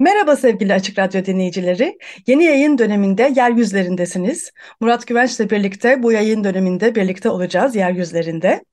[0.00, 1.98] Merhaba sevgili Açık Radyo dinleyicileri.
[2.26, 4.52] Yeni yayın döneminde yeryüzlerindesiniz.
[4.80, 8.64] Murat Güvenç'le birlikte bu yayın döneminde birlikte olacağız yeryüzlerinde.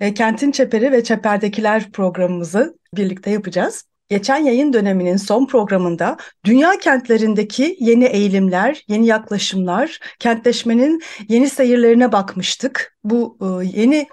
[0.00, 3.84] E, Kentin Çeperi ve Çeper'dekiler programımızı birlikte yapacağız.
[4.08, 12.95] Geçen yayın döneminin son programında dünya kentlerindeki yeni eğilimler, yeni yaklaşımlar, kentleşmenin yeni seyirlerine bakmıştık.
[13.10, 14.06] Bu yeni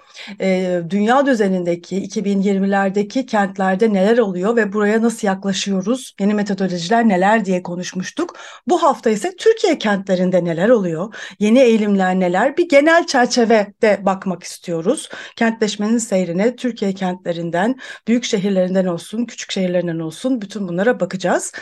[0.90, 8.36] dünya düzenindeki 2020'lerdeki kentlerde neler oluyor ve buraya nasıl yaklaşıyoruz, yeni metodolojiler neler diye konuşmuştuk.
[8.66, 15.08] Bu hafta ise Türkiye kentlerinde neler oluyor, yeni eğilimler neler bir genel çerçevede bakmak istiyoruz.
[15.36, 17.76] Kentleşmenin seyrine Türkiye kentlerinden,
[18.08, 21.52] büyük şehirlerinden olsun, küçük şehirlerinden olsun bütün bunlara bakacağız.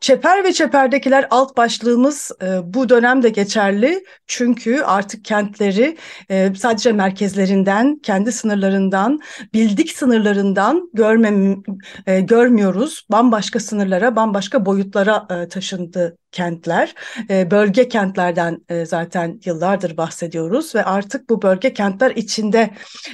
[0.00, 5.96] Çeper ve çeperdekiler alt başlığımız e, bu dönemde geçerli çünkü artık kentleri
[6.30, 9.20] e, sadece merkezlerinden, kendi sınırlarından,
[9.54, 11.62] bildik sınırlarından görmem,
[12.06, 13.06] e, görmüyoruz.
[13.12, 16.94] Bambaşka sınırlara, bambaşka boyutlara e, taşındı kentler.
[17.30, 22.70] E, bölge kentlerden e, zaten yıllardır bahsediyoruz ve artık bu bölge kentler içinde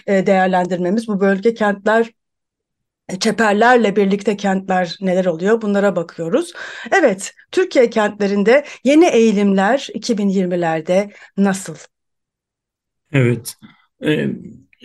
[0.07, 2.11] e, değerlendirmemiz, bu bölge kentler
[3.21, 6.53] çeperlerle birlikte kentler neler oluyor bunlara bakıyoruz.
[6.93, 11.77] Evet, Türkiye kentlerinde yeni eğilimler 2020'lerde nasıl?
[13.13, 13.55] Evet,
[14.05, 14.27] e,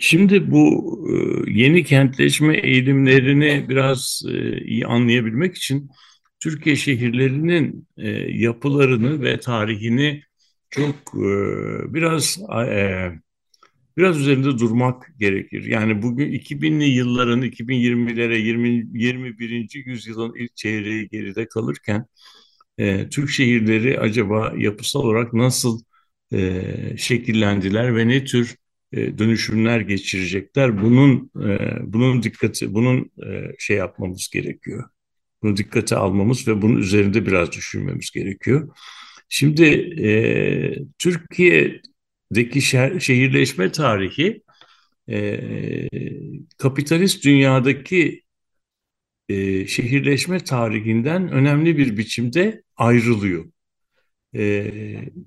[0.00, 1.14] şimdi bu e,
[1.50, 5.90] yeni kentleşme eğilimlerini biraz e, iyi anlayabilmek için
[6.40, 7.88] Türkiye şehirlerinin
[8.28, 10.22] yapılarını ve tarihini
[10.70, 11.14] çok
[11.94, 12.38] biraz
[13.98, 15.64] biraz üzerinde durmak gerekir.
[15.64, 18.68] Yani bugün 2000'li yılların 2020'lere 20,
[19.02, 19.82] 21.
[19.86, 22.06] yüzyılın ilk çeyreği geride kalırken
[22.78, 25.80] e, Türk şehirleri acaba yapısal olarak nasıl
[26.32, 26.62] e,
[26.98, 28.56] şekillendiler ve ne tür
[28.92, 30.82] e, dönüşümler geçirecekler?
[30.82, 31.58] Bunun e,
[31.92, 34.84] bunun dikkati bunun e, şey yapmamız gerekiyor.
[35.42, 38.68] Bunu dikkate almamız ve bunun üzerinde biraz düşünmemiz gerekiyor.
[39.28, 39.64] Şimdi
[40.04, 40.10] e,
[40.98, 41.80] Türkiye
[42.32, 42.62] deki
[43.00, 44.42] şehirleşme tarihi
[45.08, 45.88] e,
[46.58, 48.22] kapitalist dünyadaki
[49.28, 53.44] e, şehirleşme tarihinden önemli bir biçimde ayrılıyor.
[54.34, 54.72] E,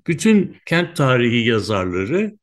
[0.06, 2.36] bütün kent tarihi yazarları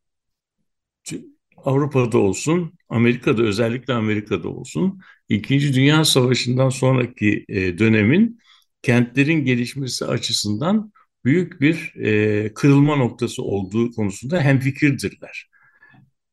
[1.57, 4.99] Avrupa'da olsun, Amerika'da özellikle Amerika'da olsun,
[5.29, 8.39] İkinci Dünya Savaşı'ndan sonraki e, dönemin
[8.81, 10.91] kentlerin gelişmesi açısından
[11.25, 15.49] büyük bir e, kırılma noktası olduğu konusunda hemfikirdirler.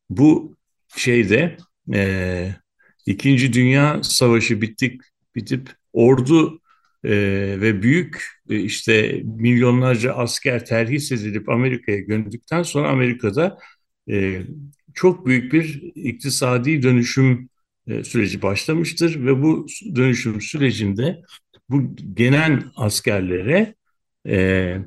[0.09, 0.57] Bu
[0.97, 1.57] şeyde
[1.93, 2.55] e,
[3.05, 5.01] İkinci Dünya Savaşı bittik
[5.35, 6.61] bitip ordu
[7.03, 7.11] e,
[7.61, 13.59] ve büyük e, işte milyonlarca asker terhis edilip Amerika'ya göndükten sonra Amerika'da
[14.09, 14.41] e,
[14.93, 17.49] çok büyük bir iktisadi dönüşüm
[17.87, 21.21] e, süreci başlamıştır ve bu dönüşüm sürecinde
[21.69, 23.75] bu genel askerlere
[24.27, 24.77] e,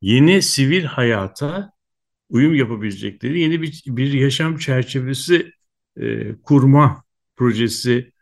[0.00, 1.72] yeni sivil hayata
[2.28, 5.52] uyum yapabilecekleri yeni bir, bir yaşam çerçevesi
[6.00, 7.04] e, kurma
[7.36, 8.12] projesi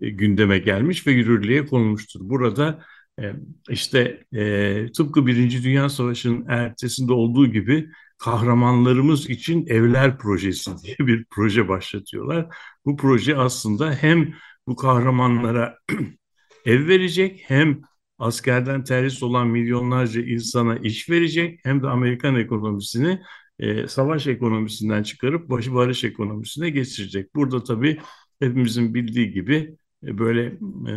[0.00, 2.20] e, gündeme gelmiş ve yürürlüğe konulmuştur.
[2.22, 2.84] Burada
[3.20, 3.32] e,
[3.68, 11.24] işte e, tıpkı Birinci Dünya Savaşı'nın ertesinde olduğu gibi kahramanlarımız için evler projesi diye bir
[11.30, 12.46] proje başlatıyorlar.
[12.84, 14.34] Bu proje aslında hem
[14.66, 15.78] bu kahramanlara
[16.66, 17.80] ev verecek hem
[18.18, 23.20] askerden terhis olan milyonlarca insana iş verecek hem de Amerikan ekonomisini
[23.58, 27.34] e, savaş ekonomisinden çıkarıp başı barış ekonomisine geçirecek.
[27.34, 28.00] Burada tabii
[28.40, 29.76] hepimizin bildiği gibi
[30.06, 30.94] e, böyle e,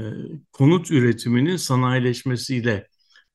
[0.52, 2.88] konut üretiminin sanayileşmesiyle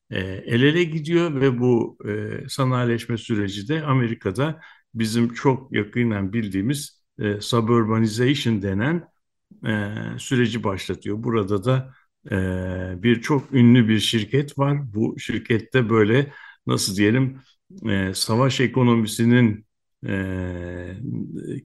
[0.09, 4.61] e, el ele gidiyor ve bu e, sanayileşme süreci de Amerika'da
[4.93, 9.07] bizim çok yakından bildiğimiz e, suburbanization denen
[9.67, 11.23] e, süreci başlatıyor.
[11.23, 11.93] Burada da
[12.31, 14.93] e, bir çok ünlü bir şirket var.
[14.93, 16.33] Bu şirkette böyle
[16.67, 17.41] nasıl diyelim
[17.89, 19.65] e, savaş ekonomisinin
[20.07, 20.95] e,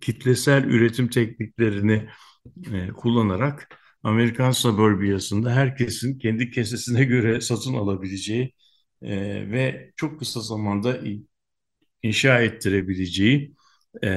[0.00, 2.08] kitlesel üretim tekniklerini
[2.72, 3.68] e, kullanarak
[4.02, 8.52] Amerikan suburbiyasında herkesin kendi kesesine göre satın alabileceği
[9.02, 9.10] e,
[9.50, 10.98] ve çok kısa zamanda
[12.02, 13.54] inşa ettirebileceği
[14.04, 14.08] e,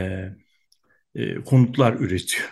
[1.15, 2.49] e, konutlar üretiyor.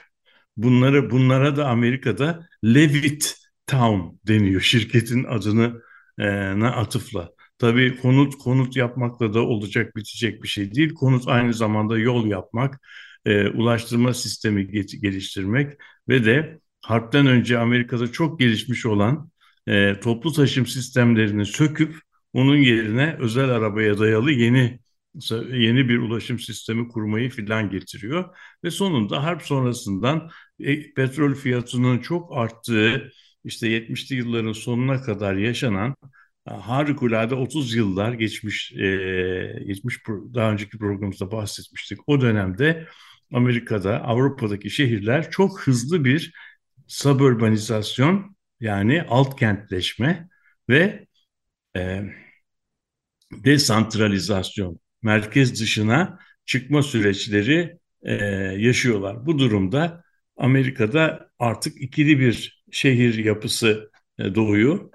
[0.57, 3.35] Bunları bunlara da Amerika'da Levitt
[3.69, 5.81] Town deniyor şirketin adını
[6.19, 6.27] e,
[6.65, 7.29] atıfla.
[7.57, 10.93] Tabii konut konut yapmakla da olacak bitecek bir şey değil.
[10.93, 12.79] Konut aynı zamanda yol yapmak,
[13.25, 14.67] e, ulaştırma sistemi
[15.01, 15.73] geliştirmek
[16.09, 19.31] ve de harpten önce Amerika'da çok gelişmiş olan
[19.67, 21.95] e, toplu taşım sistemlerini söküp
[22.33, 24.79] onun yerine özel arabaya dayalı yeni
[25.51, 30.29] yeni bir ulaşım sistemi kurmayı filan getiriyor ve sonunda harp sonrasından
[30.59, 33.11] e, petrol fiyatının çok arttığı
[33.43, 35.95] işte 70'li yılların sonuna kadar yaşanan
[36.45, 41.99] harikulade 30 yıllar geçmiş, e, geçmiş daha önceki programımızda bahsetmiştik.
[42.07, 42.87] O dönemde
[43.33, 46.33] Amerika'da, Avrupa'daki şehirler çok hızlı bir
[46.87, 50.29] suburbanizasyon yani alt kentleşme
[50.69, 51.07] ve
[51.75, 52.03] e,
[53.31, 58.13] desantralizasyon, merkez dışına çıkma süreçleri e,
[58.57, 59.25] yaşıyorlar.
[59.25, 60.03] Bu durumda
[60.37, 64.89] Amerika'da artık ikili bir şehir yapısı e, doğuyor.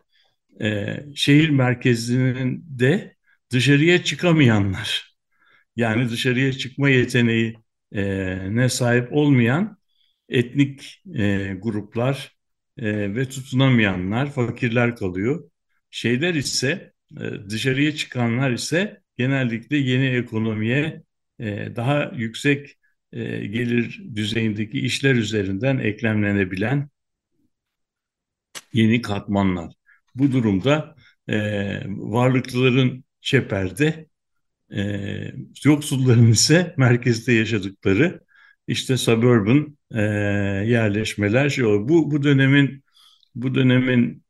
[0.62, 3.16] E, şehir merkezinin de
[3.50, 5.16] dışarıya çıkamayanlar,
[5.76, 7.54] yani dışarıya çıkma yeteneği
[7.92, 8.04] e,
[8.56, 9.78] ne sahip olmayan
[10.28, 12.36] etnik e, gruplar
[12.78, 15.50] e, ve tutunamayanlar, fakirler kalıyor.
[15.90, 16.92] Şeyler ise
[17.50, 21.02] dışarıya çıkanlar ise genellikle yeni ekonomiye
[21.76, 22.76] daha yüksek
[23.12, 26.88] gelir düzeyindeki işler üzerinden eklemlenebilen
[28.74, 29.74] yeni katmanlar.
[30.14, 30.96] Bu durumda
[31.86, 34.06] varlıklıların çeperde,
[35.64, 38.20] yoksulların ise merkezde yaşadıkları
[38.68, 39.78] işte suburban
[40.66, 41.88] yerleşmeler şey oluyor.
[41.88, 42.84] Bu bu dönemin
[43.34, 44.24] bu dönemin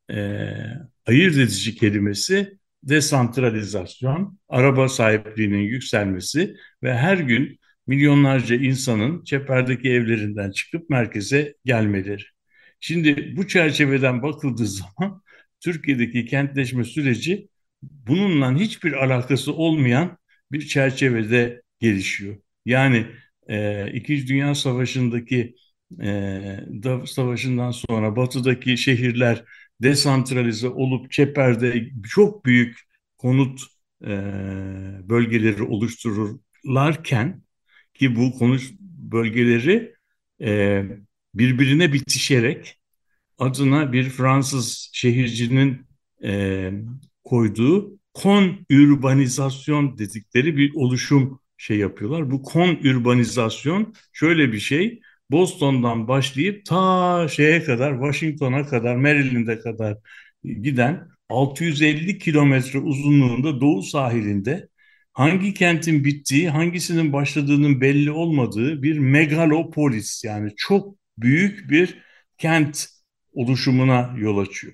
[1.05, 10.89] ayırt edici kelimesi desantralizasyon, araba sahipliğinin yükselmesi ve her gün milyonlarca insanın çeperdeki evlerinden çıkıp
[10.89, 12.23] merkeze gelmeleri.
[12.79, 15.21] Şimdi bu çerçeveden bakıldığı zaman
[15.59, 17.49] Türkiye'deki kentleşme süreci
[17.81, 20.17] bununla hiçbir alakası olmayan
[20.51, 22.37] bir çerçevede gelişiyor.
[22.65, 23.07] Yani
[23.47, 25.55] e, İkinci Dünya Savaşı'ndaki
[26.03, 26.59] e,
[27.05, 29.43] savaşından sonra batıdaki şehirler
[29.81, 32.79] desantralize olup çeperde çok büyük
[33.17, 33.61] konut
[34.03, 34.07] e,
[35.09, 37.43] bölgeleri oluştururlarken
[37.93, 39.95] ki bu konut bölgeleri
[40.41, 40.83] e,
[41.35, 42.79] birbirine bitişerek
[43.37, 45.87] adına bir Fransız şehircinin
[46.23, 46.71] e,
[47.23, 52.31] koyduğu konürbanizasyon dedikleri bir oluşum şey yapıyorlar.
[52.31, 55.01] Bu konürbanizasyon şöyle bir şey.
[55.31, 59.97] Boston'dan başlayıp ta şeye kadar Washington'a kadar Maryland'e kadar
[60.43, 64.69] giden 650 kilometre uzunluğunda doğu sahilinde
[65.13, 72.03] hangi kentin bittiği, hangisinin başladığının belli olmadığı bir megalopolis yani çok büyük bir
[72.37, 72.87] kent
[73.33, 74.73] oluşumuna yol açıyor.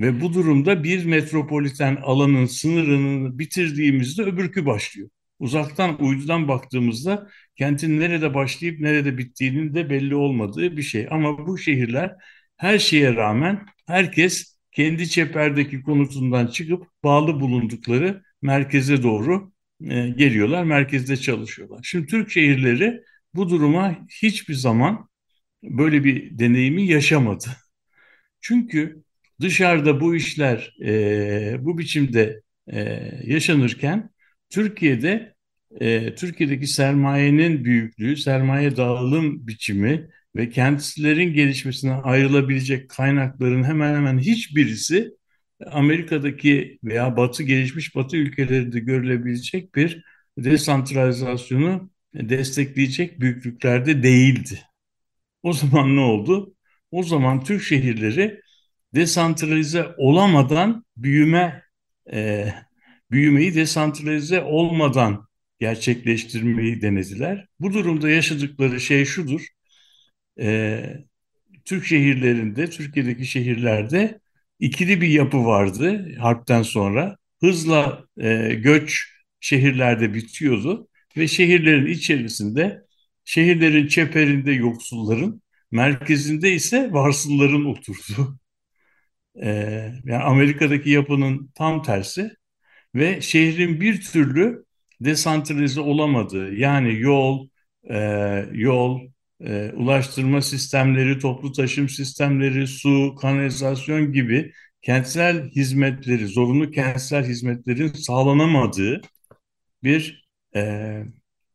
[0.00, 5.08] Ve bu durumda bir metropoliten alanın sınırını bitirdiğimizde öbürkü başlıyor
[5.42, 11.06] uzaktan uydudan baktığımızda kentin nerede başlayıp nerede bittiğinin de belli olmadığı bir şey.
[11.10, 12.16] Ama bu şehirler
[12.56, 21.16] her şeye rağmen herkes kendi çeperdeki konutundan çıkıp bağlı bulundukları merkeze doğru e, geliyorlar, merkezde
[21.16, 21.80] çalışıyorlar.
[21.82, 23.02] Şimdi Türk şehirleri
[23.34, 25.08] bu duruma hiçbir zaman
[25.62, 27.46] böyle bir deneyimi yaşamadı.
[28.40, 29.02] Çünkü
[29.40, 32.42] dışarıda bu işler e, bu biçimde
[32.72, 32.80] e,
[33.24, 34.10] yaşanırken
[34.50, 35.34] Türkiye'de
[35.80, 45.10] e, Türkiye'deki sermayenin büyüklüğü, sermaye dağılım biçimi ve kentlerin gelişmesine ayrılabilecek kaynakların hemen hemen hiçbirisi
[45.66, 50.04] Amerika'daki veya Batı gelişmiş Batı ülkelerinde görülebilecek bir
[50.38, 54.60] desantralizasyonu destekleyecek büyüklüklerde değildi.
[55.42, 56.54] O zaman ne oldu?
[56.90, 58.40] O zaman Türk şehirleri
[58.94, 61.62] desantralize olamadan büyüme
[62.12, 62.48] e,
[63.10, 65.28] büyümeyi desantralize olmadan
[65.60, 67.46] gerçekleştirmeyi denediler.
[67.60, 69.46] Bu durumda yaşadıkları şey şudur.
[70.40, 70.84] E,
[71.64, 74.20] Türk şehirlerinde, Türkiye'deki şehirlerde
[74.60, 77.16] ikili bir yapı vardı harpten sonra.
[77.40, 82.82] Hızla e, göç şehirlerde bitiyordu ve şehirlerin içerisinde,
[83.24, 88.38] şehirlerin çeperinde yoksulların, merkezinde ise varsılların oturdu.
[89.42, 89.48] E,
[90.04, 92.30] yani Amerika'daki yapının tam tersi
[92.94, 94.64] ve şehrin bir türlü
[95.00, 97.48] desantralize olamadığı yani yol,
[97.90, 97.98] e,
[98.52, 99.00] yol,
[99.40, 104.52] e, ulaştırma sistemleri, toplu taşım sistemleri, su, kanalizasyon gibi
[104.82, 109.00] kentsel hizmetleri, zorunlu kentsel hizmetlerin sağlanamadığı
[109.82, 110.26] bir
[110.56, 111.02] e,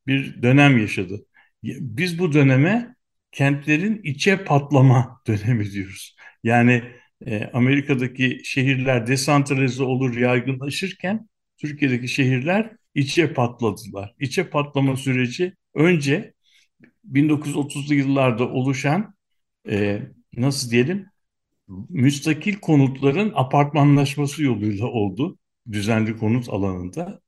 [0.07, 1.25] bir dönem yaşadı.
[1.63, 2.95] Biz bu döneme
[3.31, 6.15] kentlerin içe patlama dönemi diyoruz.
[6.43, 6.83] Yani
[7.25, 14.13] e, Amerika'daki şehirler desantralize olur, yaygınlaşırken Türkiye'deki şehirler içe patladılar.
[14.19, 16.33] İçe patlama süreci önce
[17.03, 19.15] 1930'lu yıllarda oluşan
[19.69, 20.01] e,
[20.37, 21.05] nasıl diyelim
[21.89, 25.37] müstakil konutların apartmanlaşması yoluyla oldu
[25.71, 27.21] düzenli konut alanında.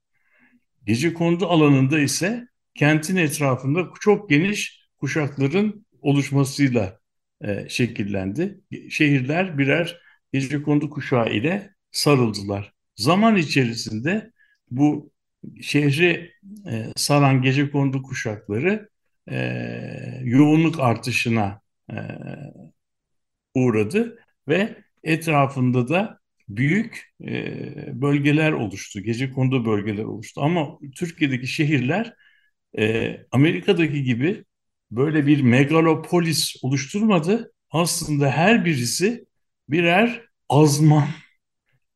[0.85, 2.48] Gece konut alanında ise
[2.79, 6.99] kentin etrafında çok geniş kuşakların oluşmasıyla
[7.41, 8.61] e, şekillendi.
[8.89, 10.01] Şehirler birer
[10.33, 12.73] gecekondu kuşağı ile sarıldılar.
[12.95, 14.31] Zaman içerisinde
[14.71, 15.11] bu
[15.61, 16.31] şehri
[16.71, 18.89] e, saran gecekondu kuşakları
[19.31, 19.37] e,
[20.23, 21.97] yoğunluk artışına e,
[23.53, 26.19] uğradı ve etrafında da
[26.49, 30.41] büyük e, bölgeler oluştu, gece kondu bölgeler oluştu.
[30.41, 32.13] Ama Türkiye'deki şehirler
[32.77, 34.45] e, Amerika'daki gibi
[34.91, 37.53] böyle bir megalopolis oluşturmadı.
[37.71, 39.25] Aslında her birisi
[39.69, 41.07] birer azman,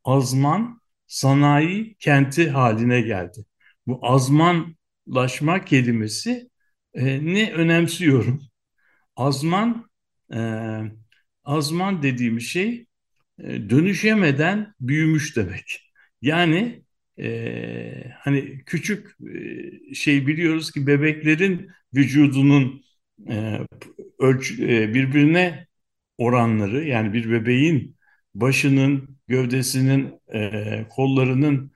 [0.04, 3.46] azman sanayi kenti haline geldi.
[3.88, 6.50] Bu azmanlaşma kelimesi
[6.94, 8.42] e, ne önemsiyorum.
[9.16, 9.90] Azman,
[10.34, 10.40] e,
[11.44, 12.88] azman dediğimiz şey
[13.40, 15.92] e, dönüşemeden büyümüş demek.
[16.22, 16.84] Yani
[18.20, 19.18] hani küçük
[19.94, 22.84] şey biliyoruz ki bebeklerin vücudunun
[24.20, 24.58] ölçü,
[24.94, 25.68] birbirine
[26.18, 27.96] oranları yani bir bebeğin
[28.36, 30.20] başının, gövdesinin,
[30.90, 31.72] kollarının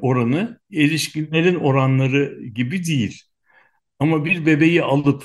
[0.00, 3.22] oranı erişkinlerin oranları gibi değil.
[3.98, 5.24] Ama bir bebeği alıp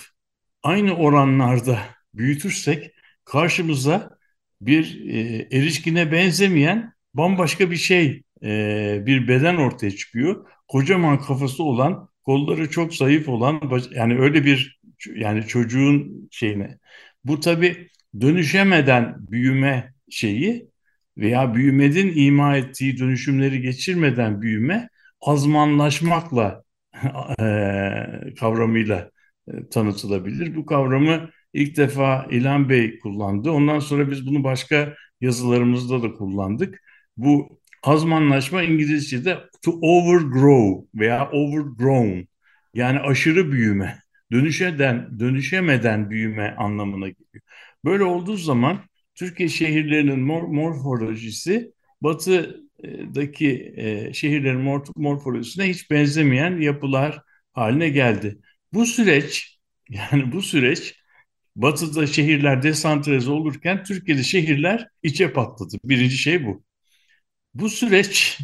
[0.63, 1.79] aynı oranlarda
[2.13, 2.91] büyütürsek
[3.25, 4.17] karşımıza
[4.61, 5.09] bir
[5.51, 10.45] erişkine benzemeyen bambaşka bir şey, e, bir beden ortaya çıkıyor.
[10.67, 14.81] Kocaman kafası olan, kolları çok zayıf olan, yani öyle bir
[15.15, 16.77] yani çocuğun şeyine.
[17.25, 17.89] Bu tabii
[18.21, 20.69] dönüşemeden büyüme şeyi
[21.17, 24.89] veya büyümenin ima ettiği dönüşümleri geçirmeden büyüme
[25.21, 26.63] azmanlaşmakla
[27.39, 29.11] e, kavramıyla
[29.47, 30.55] e, tanıtılabilir.
[30.55, 33.51] Bu kavramı ilk defa İlhan Bey kullandı.
[33.51, 36.81] Ondan sonra biz bunu başka yazılarımızda da kullandık.
[37.17, 42.27] Bu azmanlaşma İngilizce'de to overgrow veya overgrown
[42.73, 43.99] yani aşırı büyüme,
[44.31, 47.43] dönüşeden, dönüşemeden büyüme anlamına geliyor.
[47.85, 48.79] Böyle olduğu zaman
[49.15, 51.71] Türkiye şehirlerinin mor morfolojisi
[52.01, 57.21] batıdaki e, şehirlerin mor morfolojisine hiç benzemeyen yapılar
[57.53, 58.39] haline geldi.
[58.73, 59.59] Bu süreç
[59.89, 60.95] yani bu süreç
[61.55, 65.77] batıda şehirler desantralize olurken Türkiye'de şehirler içe patladı.
[65.85, 66.63] Birinci şey bu.
[67.53, 68.39] Bu süreç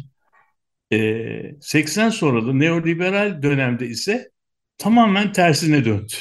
[0.92, 4.30] e, 80 sonra da neoliberal dönemde ise
[4.78, 6.12] tamamen tersine döndü.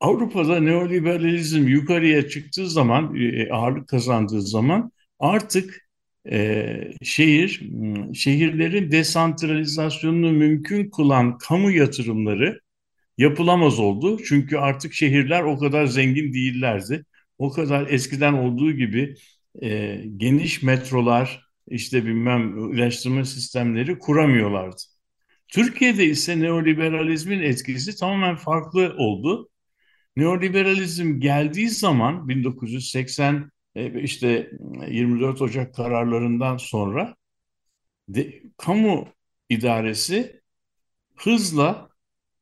[0.00, 5.88] Avrupa'da neoliberalizm yukarıya çıktığı zaman, e, ağırlık kazandığı zaman artık
[6.30, 7.70] e, şehir,
[8.14, 12.60] şehirlerin desantralizasyonunu mümkün kılan kamu yatırımları
[13.18, 14.18] yapılamaz oldu.
[14.24, 17.04] Çünkü artık şehirler o kadar zengin değillerdi.
[17.38, 19.14] O kadar eskiden olduğu gibi
[19.62, 24.76] e, geniş metrolar, işte bilmem ulaştırma sistemleri kuramıyorlardı.
[25.48, 29.48] Türkiye'de ise neoliberalizmin etkisi tamamen farklı oldu.
[30.16, 34.50] Neoliberalizm geldiği zaman 1980 e, işte
[34.88, 37.16] 24 Ocak kararlarından sonra
[38.08, 39.08] de, kamu
[39.48, 40.40] idaresi
[41.16, 41.88] hızla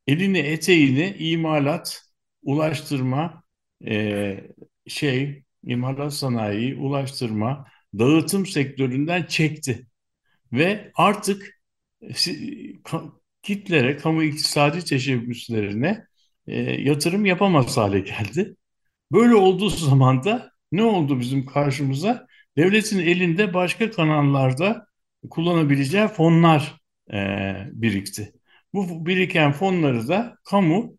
[0.06, 2.02] elini eteğini imalat,
[2.42, 3.44] ulaştırma,
[3.86, 4.44] e,
[4.88, 7.66] şey, imalat sanayi, ulaştırma,
[7.98, 9.86] dağıtım sektöründen çekti.
[10.52, 11.60] Ve artık
[13.42, 16.06] kitlere, kamu iktisadi teşebbüslerine
[16.46, 18.56] e, yatırım yapamaz hale geldi.
[19.12, 22.26] Böyle olduğu zaman da ne oldu bizim karşımıza?
[22.56, 24.86] Devletin elinde başka kanallarda
[25.30, 26.80] kullanabileceği fonlar
[27.12, 27.18] e,
[27.72, 28.32] birikti.
[28.74, 30.98] Bu biriken fonları da kamu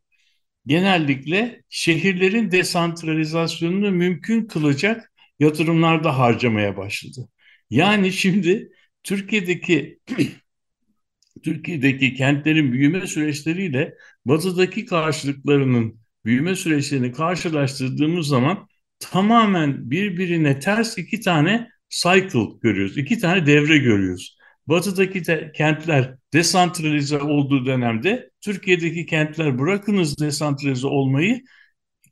[0.67, 7.29] genellikle şehirlerin desantralizasyonunu mümkün kılacak yatırımlarda harcamaya başladı.
[7.69, 8.69] Yani şimdi
[9.03, 9.99] Türkiye'deki
[11.43, 18.67] Türkiye'deki kentlerin büyüme süreçleriyle batıdaki karşılıklarının büyüme süreçlerini karşılaştırdığımız zaman
[18.99, 22.97] tamamen birbirine ters iki tane cycle görüyoruz.
[22.97, 24.37] iki tane devre görüyoruz.
[24.67, 31.43] Batıdaki de, kentler desantralize olduğu dönemde Türkiye'deki kentler bırakınız desantralize olmayı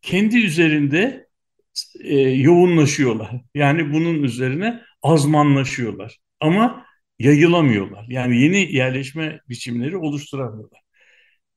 [0.02, 1.28] kendi üzerinde
[2.04, 3.42] e, yoğunlaşıyorlar.
[3.56, 6.20] Yani bunun üzerine azmanlaşıyorlar.
[6.40, 6.86] Ama
[7.20, 8.06] yayılamıyorlar.
[8.10, 10.82] Yani yeni yerleşme biçimleri oluşturamıyorlar.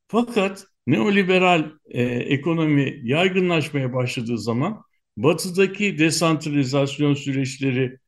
[0.08, 4.82] Fakat neoliberal e, ekonomi yaygınlaşmaya başladığı zaman
[5.16, 7.98] batıdaki desantralizasyon süreçleri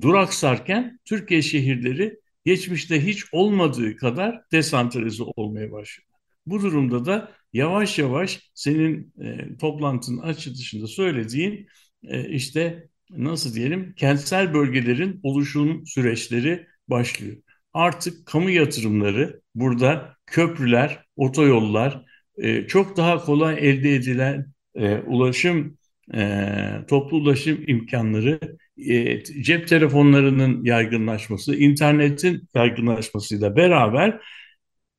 [0.00, 6.08] duraksarken Türkiye şehirleri geçmişte hiç olmadığı kadar desantralize olmaya başlıyor.
[6.46, 11.66] Bu durumda da yavaş yavaş senin e, toplantının açılışında söylediğin
[12.08, 17.36] e, işte nasıl diyelim kentsel bölgelerin oluşum süreçleri başlıyor.
[17.72, 22.04] Artık kamu yatırımları burada köprüler, otoyollar,
[22.38, 25.78] e, çok daha kolay elde edilen e, ulaşım
[26.14, 26.38] e,
[26.88, 28.40] toplu ulaşım imkanları,
[28.88, 34.20] e, cep telefonlarının yaygınlaşması, internetin yaygınlaşmasıyla beraber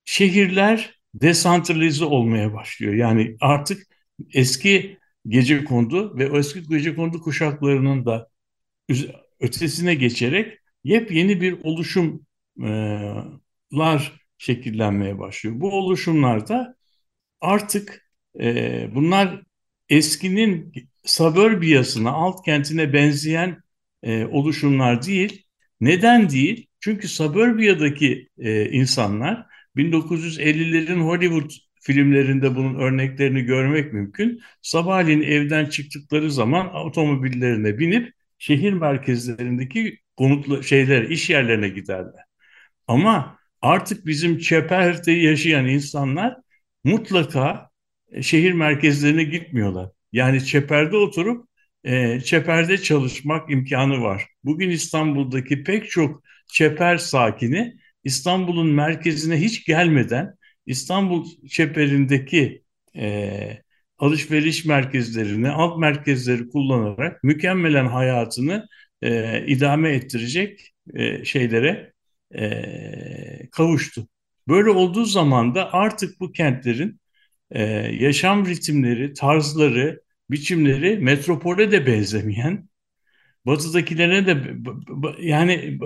[0.05, 2.93] şehirler desantralize olmaya başlıyor.
[2.93, 3.87] Yani artık
[4.33, 8.29] eski gece kondu ve o eski gece kondu kuşaklarının da
[9.39, 12.21] ötesine geçerek yepyeni bir oluşumlar
[14.37, 15.59] şekillenmeye başlıyor.
[15.59, 16.75] Bu oluşumlarda
[17.41, 19.41] artık e, bunlar
[19.89, 20.73] eskinin
[21.05, 23.63] suburbiyasına, alt kentine benzeyen
[24.03, 25.45] e, oluşumlar değil.
[25.81, 26.67] Neden değil?
[26.79, 29.45] Çünkü suburbiyadaki e, insanlar
[29.75, 31.51] 1950'lerin Hollywood
[31.81, 34.41] filmlerinde bunun örneklerini görmek mümkün.
[34.61, 42.23] Sabahleyin evden çıktıkları zaman otomobillerine binip şehir merkezlerindeki konutlu şeyler, iş yerlerine giderler.
[42.87, 46.37] Ama artık bizim çeperde yaşayan insanlar
[46.83, 47.69] mutlaka
[48.11, 49.89] e, şehir merkezlerine gitmiyorlar.
[50.11, 51.47] Yani çeperde oturup
[51.83, 54.25] e, çeperde çalışmak imkanı var.
[54.43, 60.35] Bugün İstanbul'daki pek çok çeper sakini İstanbul'un merkezine hiç gelmeden
[60.65, 62.63] İstanbul çeperindeki
[62.95, 63.63] e,
[63.97, 68.67] alışveriş merkezlerini, alt merkezleri kullanarak mükemmelen hayatını
[69.01, 71.93] e, idame ettirecek e, şeylere
[72.35, 74.07] e, kavuştu.
[74.47, 76.99] Böyle olduğu zaman da artık bu kentlerin
[77.51, 77.63] e,
[77.99, 82.69] yaşam ritimleri, tarzları, biçimleri metropole de benzemeyen,
[83.45, 84.55] batıdakilerine de
[85.21, 85.79] yani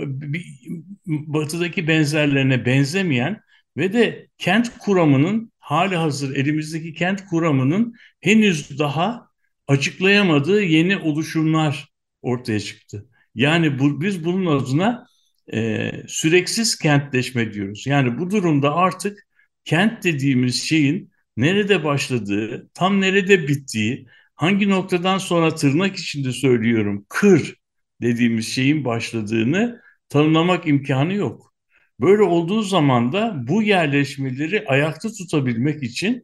[1.10, 3.42] batıdaki benzerlerine benzemeyen
[3.78, 9.30] ve de kent kuramının hali hazır elimizdeki kent kuramının henüz daha
[9.68, 11.89] açıklayamadığı yeni oluşumlar
[12.22, 13.10] ortaya çıktı.
[13.36, 15.08] Yani bu, biz bunun adına
[15.54, 17.88] e, süreksiz kentleşme diyoruz.
[17.88, 19.28] Yani bu durumda artık
[19.66, 27.56] kent dediğimiz şeyin nerede başladığı, tam nerede bittiği, hangi noktadan sonra tırnak içinde söylüyorum kır
[28.01, 31.54] dediğimiz şeyin başladığını tanımlamak imkanı yok.
[32.01, 36.24] Böyle olduğu zaman da bu yerleşmeleri ayakta tutabilmek için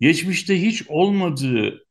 [0.00, 1.86] geçmişte hiç olmadığı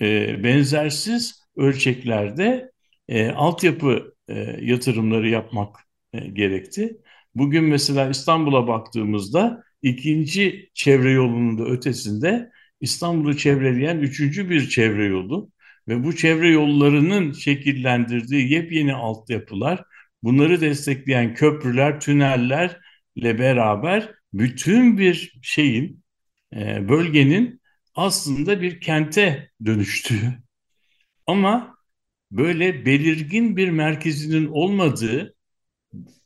[0.00, 2.70] e, benzersiz ölçeklerde
[3.08, 5.76] e, altyapı e, yatırımları yapmak
[6.12, 6.96] e, gerekti.
[7.34, 15.50] Bugün mesela İstanbul'a baktığımızda ikinci çevre yolunun da ötesinde İstanbul'u çevreleyen üçüncü bir çevre yolu
[15.88, 19.84] ve bu çevre yollarının şekillendirdiği yepyeni altyapılar,
[20.22, 26.04] bunları destekleyen köprüler, tünellerle beraber bütün bir şeyin,
[26.56, 27.60] e, bölgenin
[27.94, 30.38] aslında bir kente dönüştüğü.
[31.26, 31.76] Ama
[32.30, 35.34] böyle belirgin bir merkezinin olmadığı,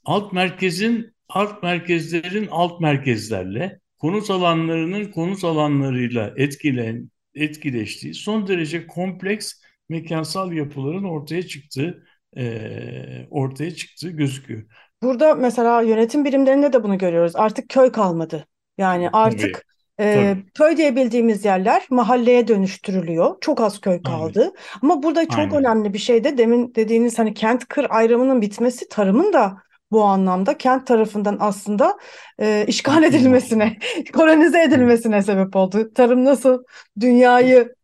[0.05, 9.53] alt merkezin, alt merkezlerin alt merkezlerle, konut alanlarının konut alanlarıyla etkilen, etkileştiği son derece kompleks
[9.89, 12.04] mekansal yapıların ortaya çıktığı
[12.37, 14.63] e, ortaya çıktığı gözüküyor.
[15.03, 17.37] Burada mesela yönetim birimlerinde de bunu görüyoruz.
[17.37, 18.47] Artık köy kalmadı.
[18.79, 19.67] Yani artık
[20.01, 23.37] e, köy diye bildiğimiz yerler mahalleye dönüştürülüyor.
[23.41, 24.41] Çok az köy kaldı.
[24.41, 24.53] Aynen.
[24.83, 25.55] Ama burada çok Aynen.
[25.55, 29.57] önemli bir şey de demin dediğiniz hani kent kır ayrımının bitmesi tarımın da
[29.91, 31.99] bu anlamda kent tarafından aslında
[32.41, 33.79] e, işgal edilmesine,
[34.13, 35.93] kolonize edilmesine sebep oldu.
[35.95, 36.65] Tarım nasıl
[37.01, 37.75] dünyayı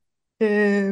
[0.43, 0.91] e,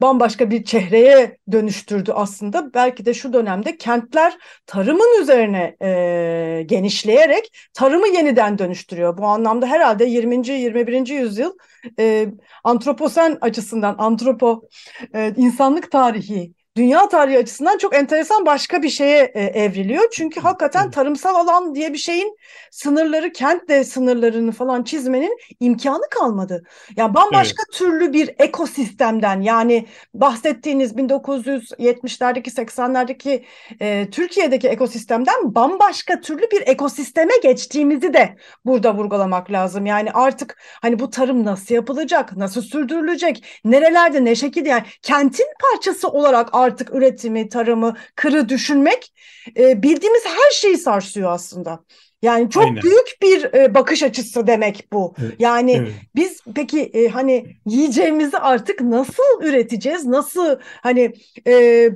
[0.00, 2.74] bambaşka bir çehreye dönüştürdü aslında.
[2.74, 9.18] Belki de şu dönemde kentler tarımın üzerine e, genişleyerek tarımı yeniden dönüştürüyor.
[9.18, 10.48] Bu anlamda herhalde 20.
[10.48, 11.08] 21.
[11.08, 11.52] yüzyıl
[11.98, 12.26] e,
[12.64, 14.68] antroposen açısından antropo
[15.14, 20.10] e, insanlık tarihi dünya tarihi açısından çok enteresan başka bir şeye e, evriliyor.
[20.12, 22.36] Çünkü hakikaten tarımsal alan diye bir şeyin
[22.70, 26.62] sınırları, kent de sınırlarını falan çizmenin imkanı kalmadı.
[26.96, 27.78] Yani bambaşka evet.
[27.78, 33.44] türlü bir ekosistemden yani bahsettiğiniz 1970'lerdeki 80'lerdeki
[33.80, 39.86] e, Türkiye'deki ekosistemden bambaşka türlü bir ekosisteme geçtiğimizi de burada vurgulamak lazım.
[39.86, 46.08] Yani artık hani bu tarım nasıl yapılacak, nasıl sürdürülecek, nerelerde ne şekilde yani kentin parçası
[46.08, 49.12] olarak artık üretimi, tarımı, kırı düşünmek
[49.56, 51.84] e, bildiğimiz her şeyi sarsıyor aslında.
[52.22, 52.82] Yani çok Aynen.
[52.82, 55.14] büyük bir e, bakış açısı demek bu.
[55.22, 55.92] Evet, yani evet.
[56.16, 60.06] biz peki e, hani yiyeceğimizi artık nasıl üreteceğiz?
[60.06, 61.12] Nasıl hani
[61.46, 61.90] e,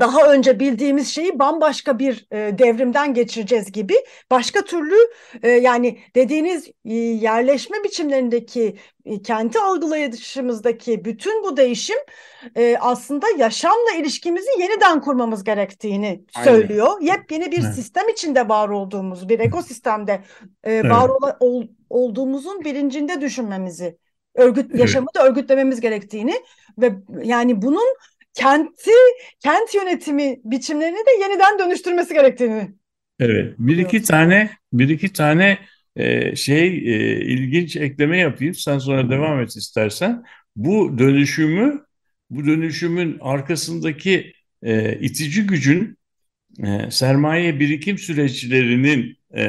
[0.00, 3.94] daha önce bildiğimiz şeyi bambaşka bir e, devrimden geçireceğiz gibi
[4.30, 4.96] başka türlü
[5.42, 11.98] e, yani dediğiniz e, yerleşme biçimlerindeki e, kenti algılayışımızdaki bütün bu değişim
[12.56, 16.50] e, aslında yaşamla ilişkimizi yeniden kurmamız gerektiğini Aynen.
[16.50, 17.00] söylüyor.
[17.00, 17.74] Yepyeni bir evet.
[17.74, 20.20] sistem içinde var olduğumuz bir ekosistemde
[20.64, 21.36] e, var evet.
[21.40, 23.98] ol, olduğumuzun bilincinde düşünmemizi
[24.34, 26.34] örgüt yaşamı da örgütlememiz gerektiğini
[26.78, 27.96] ve yani bunun
[28.38, 28.90] kenti
[29.40, 32.70] kent yönetimi biçimlerini de yeniden dönüştürmesi gerektiğini.
[33.20, 33.54] Evet.
[33.58, 35.58] Bir iki tane bir iki tane
[35.96, 38.54] e, şey e, ilginç ekleme yapayım.
[38.54, 40.24] Sen sonra devam et istersen.
[40.56, 41.84] Bu dönüşümü
[42.30, 45.98] bu dönüşümün arkasındaki e, itici gücün
[46.64, 49.44] e, sermaye birikim süreçlerinin e,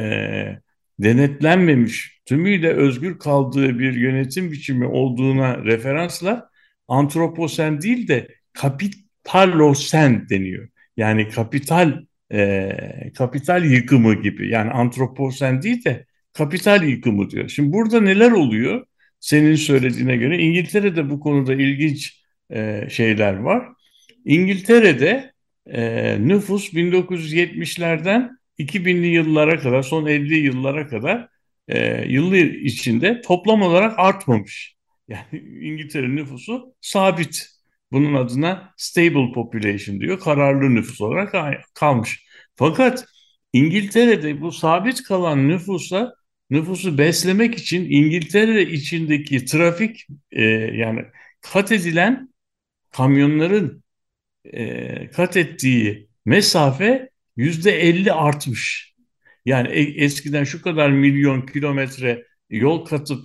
[0.99, 6.49] denetlenmemiş, tümüyle özgür kaldığı bir yönetim biçimi olduğuna referansla
[6.88, 10.69] antroposen değil de kapitalosen deniyor.
[10.97, 12.71] Yani kapital e,
[13.17, 14.49] kapital yıkımı gibi.
[14.49, 17.49] Yani antroposen değil de kapital yıkımı diyor.
[17.49, 18.85] Şimdi burada neler oluyor?
[19.19, 23.67] Senin söylediğine göre İngiltere'de bu konuda ilginç e, şeyler var.
[24.25, 25.33] İngiltere'de
[25.65, 31.27] e, nüfus 1970'lerden 2000'li yıllara kadar, son 50 yıllara kadar
[31.67, 34.75] e, yıllı içinde toplam olarak artmamış.
[35.07, 37.59] Yani İngiltere nüfusu sabit.
[37.91, 40.19] Bunun adına stable population diyor.
[40.19, 41.34] Kararlı nüfus olarak
[41.73, 42.25] kalmış.
[42.56, 43.06] Fakat
[43.54, 46.13] İngiltere'de bu sabit kalan nüfusa
[46.49, 51.06] nüfusu beslemek için İngiltere içindeki trafik e, yani
[51.41, 52.34] kat edilen
[52.91, 53.84] kamyonların
[54.45, 58.93] e, kat ettiği mesafe yüzde elli artmış.
[59.45, 63.23] Yani e, eskiden şu kadar milyon kilometre yol katıp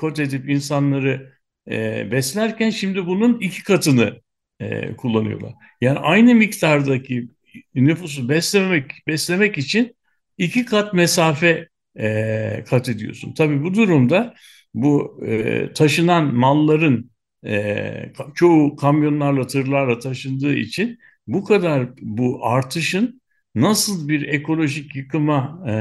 [0.00, 1.35] kat edip insanları
[1.70, 4.20] e, beslerken şimdi bunun iki katını
[4.60, 5.54] e, kullanıyorlar.
[5.80, 7.28] Yani aynı miktardaki
[7.74, 9.96] nüfusu beslemek beslemek için
[10.38, 13.34] iki kat mesafe e, kat ediyorsun.
[13.34, 14.34] Tabii bu durumda
[14.74, 17.10] bu e, taşınan malların
[17.46, 23.22] e, çoğu kamyonlarla tırlarla taşındığı için bu kadar bu artışın
[23.54, 25.74] nasıl bir ekolojik yıkıma e,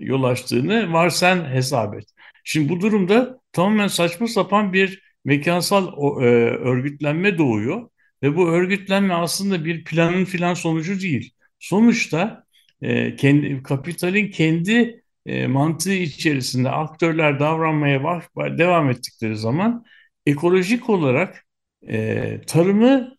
[0.00, 2.04] yol açtığını var sen hesap et.
[2.44, 5.88] Şimdi bu durumda tamamen saçma sapan bir mekansal
[6.22, 6.26] e,
[6.58, 7.90] örgütlenme doğuyor
[8.22, 11.32] ve bu örgütlenme aslında bir planın filan sonucu değil.
[11.58, 12.44] Sonuçta
[12.82, 18.24] e, kendi kapitalin kendi e, mantığı içerisinde aktörler davranmaya baş,
[18.58, 19.84] devam ettikleri zaman
[20.26, 21.46] ekolojik olarak
[21.88, 23.16] e, tarımı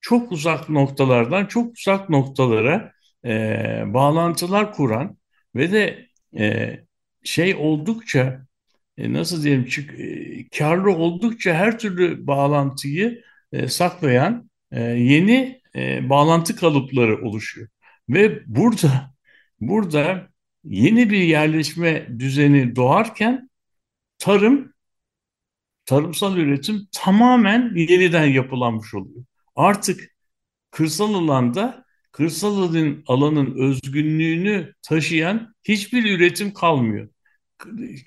[0.00, 2.92] çok uzak noktalardan çok uzak noktalara
[3.24, 5.18] e, bağlantılar kuran
[5.54, 6.76] ve de e,
[7.24, 8.43] şey oldukça
[8.98, 16.08] e, nasıl diyelim çık, e, karlı oldukça her türlü bağlantıyı e, saklayan e, yeni e,
[16.10, 17.68] bağlantı kalıpları oluşuyor.
[18.08, 19.14] Ve burada
[19.60, 20.28] burada
[20.64, 23.50] yeni bir yerleşme düzeni doğarken
[24.18, 24.74] tarım
[25.86, 29.24] tarımsal üretim tamamen yeniden yapılanmış oluyor.
[29.56, 30.16] Artık
[30.70, 37.08] kırsal alanda kırsal alanın, alanın özgünlüğünü taşıyan hiçbir üretim kalmıyor.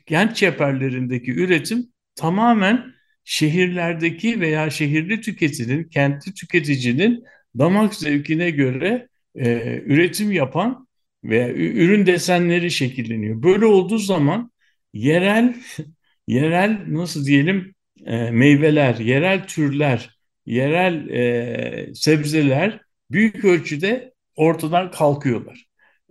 [0.06, 7.24] Kent çeperlerindeki üretim tamamen şehirlerdeki veya şehirli tüketinin, kentli tüketicinin
[7.58, 10.88] damak zevkine göre e, üretim yapan
[11.24, 13.44] veya ürün desenleri şekilleniyor.
[13.44, 14.52] Böyle olduğu zaman
[14.94, 15.56] yerel
[16.28, 22.82] yerel nasıl diyelim e, meyveler, yerel türler, yerel e, sebzeler
[23.12, 25.66] büyük ölçüde ortadan kalkıyorlar.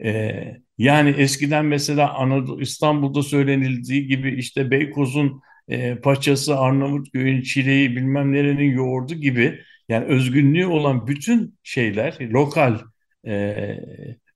[0.04, 8.32] E, yani eskiden mesela Anadolu, İstanbul'da söylenildiği gibi işte Beykoz'un e, paçası, Arnavutköy'ün çileği, bilmem
[8.32, 12.78] nerenin yoğurdu gibi yani özgünlüğü olan bütün şeyler lokal
[13.26, 13.76] e,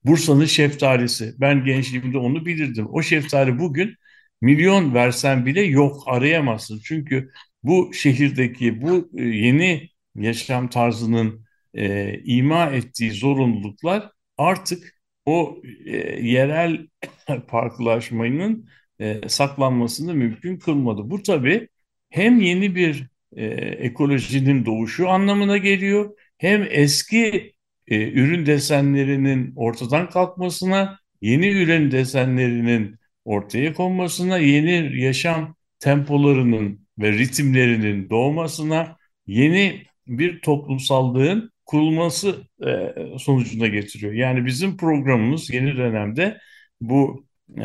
[0.04, 1.34] Bursa'nın şeftalisi.
[1.40, 2.86] Ben gençliğimde onu bilirdim.
[2.92, 3.94] O şeftali bugün
[4.40, 6.80] milyon versen bile yok arayamazsın.
[6.84, 7.30] Çünkü
[7.62, 14.99] bu şehirdeki bu e, yeni yaşam tarzının e, ima ettiği zorunluluklar artık
[15.30, 16.86] o e, yerel
[17.48, 18.68] farklılaşmanın
[19.00, 21.10] e, saklanmasını mümkün kılmadı.
[21.10, 21.68] Bu tabii
[22.10, 27.54] hem yeni bir e, ekolojinin doğuşu anlamına geliyor hem eski
[27.86, 38.10] e, ürün desenlerinin ortadan kalkmasına, yeni ürün desenlerinin ortaya konmasına, yeni yaşam tempolarının ve ritimlerinin
[38.10, 44.12] doğmasına, yeni bir toplumsallığın kurulması e, sonucunda getiriyor.
[44.12, 46.38] Yani bizim programımız yeni dönemde
[46.80, 47.26] bu
[47.58, 47.64] e,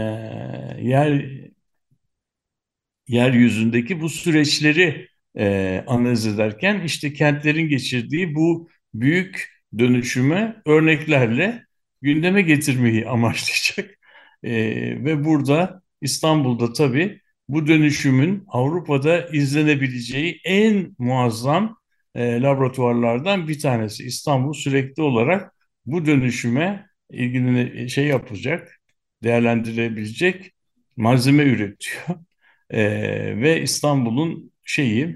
[0.82, 1.26] yer
[3.08, 11.64] yeryüzündeki bu süreçleri e, analiz ederken işte kentlerin geçirdiği bu büyük dönüşüme örneklerle
[12.02, 13.98] gündeme getirmeyi amaçlayacak.
[14.44, 14.54] E,
[15.06, 21.78] ve burada İstanbul'da tabii bu dönüşümün Avrupa'da izlenebileceği en muazzam
[22.16, 24.04] e, laboratuvarlardan bir tanesi.
[24.04, 25.54] İstanbul sürekli olarak
[25.86, 28.82] bu dönüşüme ilgili şey yapacak,
[29.24, 30.52] değerlendirebilecek
[30.98, 32.06] malzeme üretiyor.
[32.70, 32.82] e,
[33.42, 35.16] ve İstanbul'un şeyi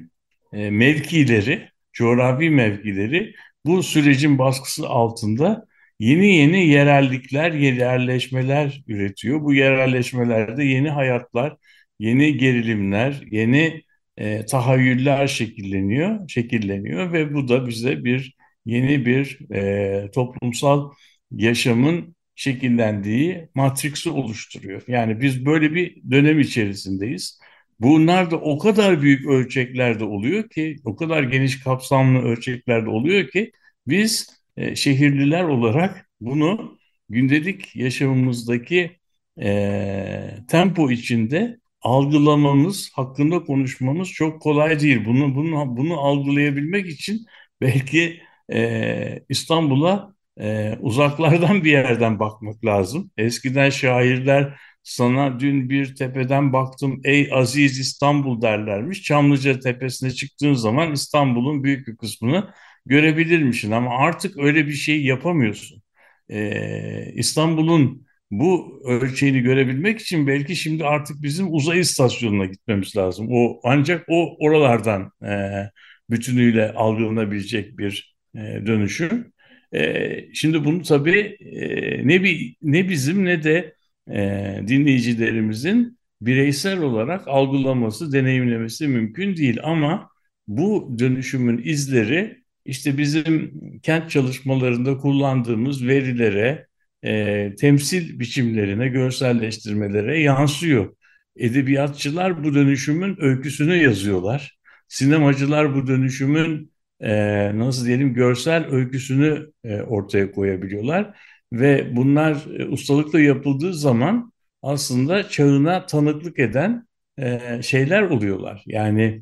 [0.54, 3.34] e, mevkileri, coğrafi mevkileri
[3.66, 5.66] bu sürecin baskısı altında
[6.00, 9.42] yeni yeni yerellikler, yerleşmeler üretiyor.
[9.42, 11.58] Bu yerleşmelerde yeni hayatlar,
[12.00, 13.84] yeni gerilimler, yeni
[14.20, 20.92] e, tahayyüller şekilleniyor, şekilleniyor ve bu da bize bir yeni bir e, toplumsal
[21.32, 24.82] yaşamın şekillendiği matriksi oluşturuyor.
[24.88, 27.40] Yani biz böyle bir dönem içerisindeyiz.
[27.80, 33.52] Bunlar da o kadar büyük ölçeklerde oluyor ki, o kadar geniş kapsamlı ölçeklerde oluyor ki
[33.88, 34.28] biz
[34.58, 36.80] e, şehirliler olarak bunu
[37.10, 39.00] gündelik yaşamımızdaki
[39.42, 45.06] e, tempo içinde algılamamız, hakkında konuşmamız çok kolay değil.
[45.06, 47.26] Bunu bunu bunu algılayabilmek için
[47.62, 48.22] belki
[48.54, 53.12] e, İstanbul'a e, uzaklardan bir yerden bakmak lazım.
[53.18, 59.04] Eskiden şairler sana dün bir tepeden baktım ey aziz İstanbul derlermiş.
[59.04, 62.50] Çamlıca tepesine çıktığın zaman İstanbul'un büyük bir kısmını
[62.86, 65.82] görebilirmişsin ama artık öyle bir şey yapamıyorsun.
[66.30, 73.28] Ee, İstanbul'un bu ölçeğini görebilmek için belki şimdi artık bizim uzay istasyonuna gitmemiz lazım.
[73.32, 75.64] O ancak o oralardan e,
[76.10, 79.34] bütünüyle algılanabilecek bir e, dönüşüm.
[79.76, 83.76] E, şimdi bunu tabii e, ne bir ne bizim ne de
[84.12, 89.58] e, dinleyicilerimizin bireysel olarak algılaması, deneyimlemesi mümkün değil.
[89.64, 90.10] Ama
[90.48, 96.68] bu dönüşümün izleri işte bizim kent çalışmalarında kullandığımız verilere,
[97.04, 100.96] e, temsil biçimlerine, görselleştirmelere yansıyor.
[101.36, 104.58] Edebiyatçılar bu dönüşümün öyküsünü yazıyorlar.
[104.88, 107.12] Sinemacılar bu dönüşümün e,
[107.60, 111.18] nasıl diyelim görsel öyküsünü e, ortaya koyabiliyorlar
[111.54, 116.88] ve bunlar e, ustalıkla yapıldığı zaman aslında çağına tanıklık eden
[117.20, 118.64] e, şeyler oluyorlar.
[118.66, 119.22] Yani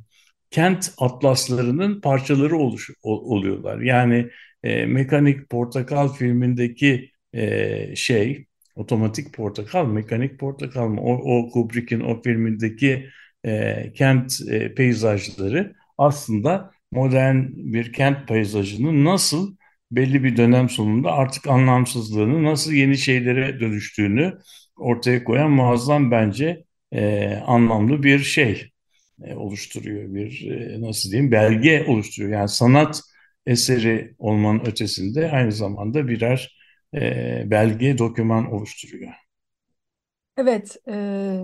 [0.52, 3.80] kent atlaslarının parçaları oluş, oluyorlar.
[3.82, 4.30] Yani
[4.64, 11.02] e, Mekanik Portakal filmindeki e, şey, otomatik portakal, mekanik portakal mı?
[11.02, 13.10] O, o Kubrick'in o filmindeki
[13.46, 19.56] e, kent e, peyzajları aslında modern bir kent peyzajının nasıl
[19.92, 24.34] belli bir dönem sonunda artık anlamsızlığını, nasıl yeni şeylere dönüştüğünü
[24.78, 28.72] ortaya koyan muazzam bence e, anlamlı bir şey
[29.24, 30.14] e, oluşturuyor.
[30.14, 32.34] Bir e, nasıl diyeyim belge oluşturuyor.
[32.34, 33.02] Yani sanat
[33.46, 36.57] eseri olmanın ötesinde aynı zamanda birer
[36.94, 39.14] e, belge, doküman oluşturuyor.
[40.38, 41.40] Evet, e,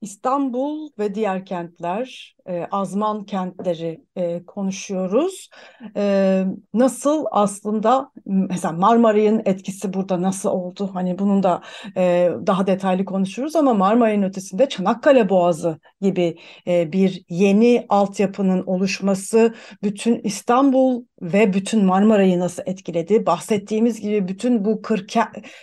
[0.00, 5.48] İstanbul ve diğer kentler, e, azman kentleri e, konuşuyoruz.
[5.96, 10.90] E, nasıl aslında mesela Marmaray'ın etkisi burada nasıl oldu?
[10.94, 11.62] Hani bunun da
[11.96, 19.54] e, daha detaylı konuşuruz ama Marmaray'ın ötesinde Çanakkale Boğazı gibi e, bir yeni altyapının oluşması
[19.82, 23.26] bütün İstanbul ve bütün Marmaray'ı nasıl etkiledi?
[23.26, 25.06] Bahsettiğimiz gibi bütün bu kır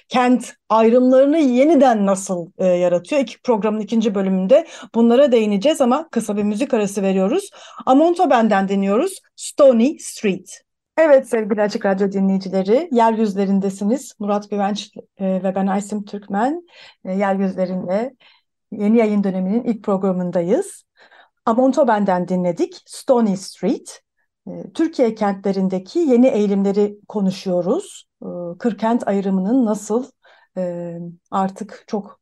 [0.10, 3.22] kent ayrımlarını yeniden nasıl e, yaratıyor?
[3.22, 7.50] İki programın ikinci bölümünde bunlara değineceğiz ama kısa bir müzik arası veriyoruz.
[7.86, 9.22] Amonto benden dinliyoruz.
[9.36, 10.62] Stony Street.
[10.98, 14.14] Evet sevgili Açık Radyo dinleyicileri, yeryüzlerindesiniz.
[14.20, 16.64] Murat Güvenç e, ve ben Aysim Türkmen.
[17.06, 18.16] E, yeryüzlerinde
[18.72, 20.84] yeni yayın döneminin ilk programındayız.
[21.46, 22.82] Amonto benden dinledik.
[22.86, 24.02] Stony Street.
[24.48, 28.08] E, Türkiye kentlerindeki yeni eğilimleri konuşuyoruz.
[28.60, 30.06] Kırkent ayrımının nasıl
[31.32, 32.20] artık çok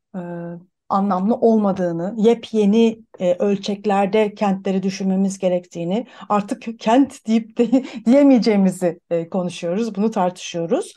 [0.90, 9.96] anlamlı olmadığını, yepyeni e, ölçeklerde kentleri düşünmemiz gerektiğini, artık kent deyip de diyemeyeceğimizi e, konuşuyoruz,
[9.96, 10.94] bunu tartışıyoruz.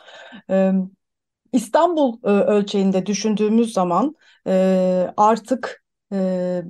[0.51, 0.73] E,
[1.53, 4.15] İstanbul e, ölçeğinde düşündüğümüz zaman
[4.47, 6.63] e, artık e,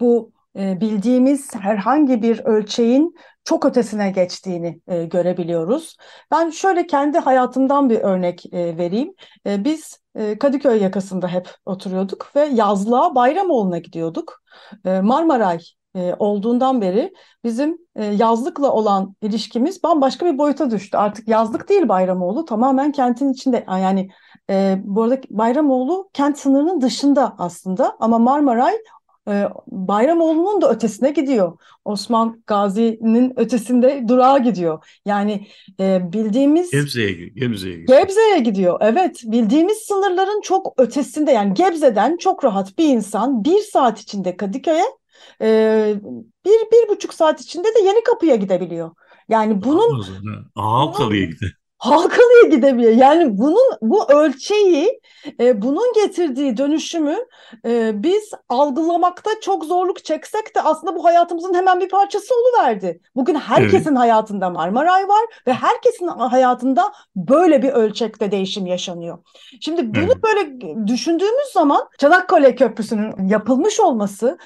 [0.00, 5.96] bu e, bildiğimiz herhangi bir ölçeğin çok ötesine geçtiğini e, görebiliyoruz.
[6.30, 9.14] Ben şöyle kendi hayatımdan bir örnek e, vereyim.
[9.46, 14.42] E, biz e, Kadıköy yakasında hep oturuyorduk ve yazlığa Bayramoğlu'na gidiyorduk.
[14.84, 15.58] E, Marmaray
[15.96, 17.12] e, olduğundan beri
[17.44, 20.96] bizim e, yazlıkla olan ilişkimiz bambaşka bir boyuta düştü.
[20.96, 24.08] Artık yazlık değil Bayramoğlu tamamen kentin içinde yani
[24.50, 28.74] e, bu arada Bayramoğlu kent sınırının dışında aslında ama Marmaray
[29.28, 31.58] e, Bayramoğlu'nun da ötesine gidiyor.
[31.84, 35.00] Osman Gazi'nin ötesinde durağa gidiyor.
[35.04, 35.46] Yani
[35.80, 38.00] e, bildiğimiz Gebze'ye Gebze'ye gidiyor.
[38.00, 38.78] Gebze'ye gidiyor.
[38.80, 44.84] Evet, bildiğimiz sınırların çok ötesinde yani Gebze'den çok rahat bir insan bir saat içinde Kadıköy'e
[45.42, 45.94] e,
[46.44, 48.90] bir, bir buçuk saat içinde de Yeni Kapı'ya gidebiliyor.
[49.28, 50.04] Yani bunun
[50.56, 51.52] Ağakalı'ya gidiyor.
[51.82, 52.92] Halkalı'ya gidemiyor.
[52.92, 55.00] Yani bunun bu ölçeği,
[55.40, 57.16] e, bunun getirdiği dönüşümü
[57.66, 63.00] e, biz algılamakta çok zorluk çeksek de aslında bu hayatımızın hemen bir parçası oluverdi.
[63.16, 63.98] Bugün herkesin evet.
[63.98, 69.18] hayatında Marmaray var ve herkesin hayatında böyle bir ölçekte değişim yaşanıyor.
[69.60, 70.22] Şimdi bunu evet.
[70.22, 74.38] böyle düşündüğümüz zaman Çanakkale Köprüsü'nün yapılmış olması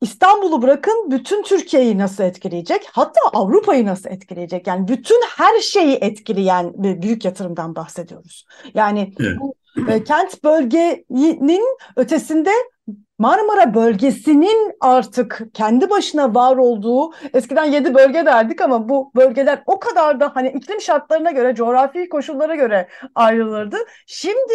[0.00, 2.88] İstanbul'u bırakın bütün Türkiye'yi nasıl etkileyecek?
[2.92, 4.66] Hatta Avrupa'yı nasıl etkileyecek?
[4.66, 8.46] Yani bütün her şeyi etkileyen bir büyük yatırımdan bahsediyoruz.
[8.74, 9.36] Yani evet.
[9.40, 9.54] bu
[9.88, 12.50] e, kent bölgenin ötesinde
[13.18, 19.80] Marmara bölgesinin artık kendi başına var olduğu eskiden yedi bölge derdik ama bu bölgeler o
[19.80, 23.76] kadar da hani iklim şartlarına göre, coğrafi koşullara göre ayrılırdı.
[24.06, 24.52] Şimdi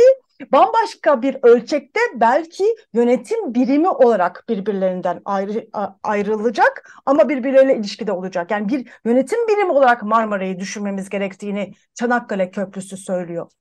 [0.51, 5.67] bambaşka bir ölçekte belki yönetim birimi olarak birbirlerinden ayrı,
[6.03, 8.51] ayrılacak ama birbirleriyle ilişkide olacak.
[8.51, 13.51] Yani bir yönetim birimi olarak Marmara'yı düşünmemiz gerektiğini Çanakkale Köprüsü söylüyor.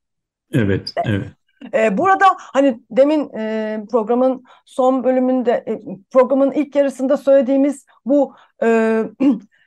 [0.52, 1.26] Evet, evet.
[1.74, 9.02] Ee, burada hani demin e, programın son bölümünde, e, programın ilk yarısında söylediğimiz bu e,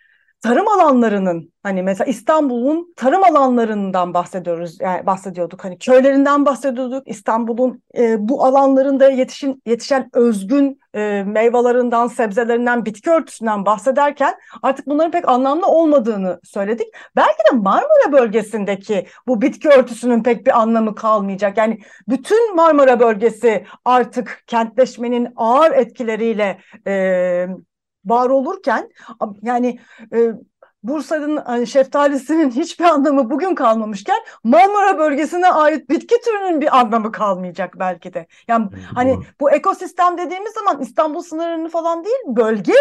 [0.44, 8.30] tarım alanlarının hani mesela İstanbul'un tarım alanlarından bahsediyoruz yani bahsediyorduk hani köylerinden bahsediyorduk İstanbul'un e,
[8.30, 15.68] bu alanlarında yetişin yetişen özgün e, meyvelerinden sebzelerinden bitki örtüsünden bahsederken artık bunların pek anlamlı
[15.68, 16.88] olmadığını söyledik.
[17.16, 21.58] Belki de Marmara bölgesindeki bu bitki örtüsünün pek bir anlamı kalmayacak.
[21.58, 27.48] Yani bütün Marmara bölgesi artık kentleşmenin ağır etkileriyle e,
[28.06, 28.90] var olurken
[29.42, 29.80] yani
[30.14, 30.32] e,
[30.84, 37.80] Bursa'nın hani şeftalisinin hiçbir anlamı bugün kalmamışken Marmara bölgesine ait bitki türünün bir anlamı kalmayacak
[37.80, 38.28] belki de.
[38.48, 42.74] Yani evet, hani bu ekosistem dediğimiz zaman İstanbul sınırını falan değil bölge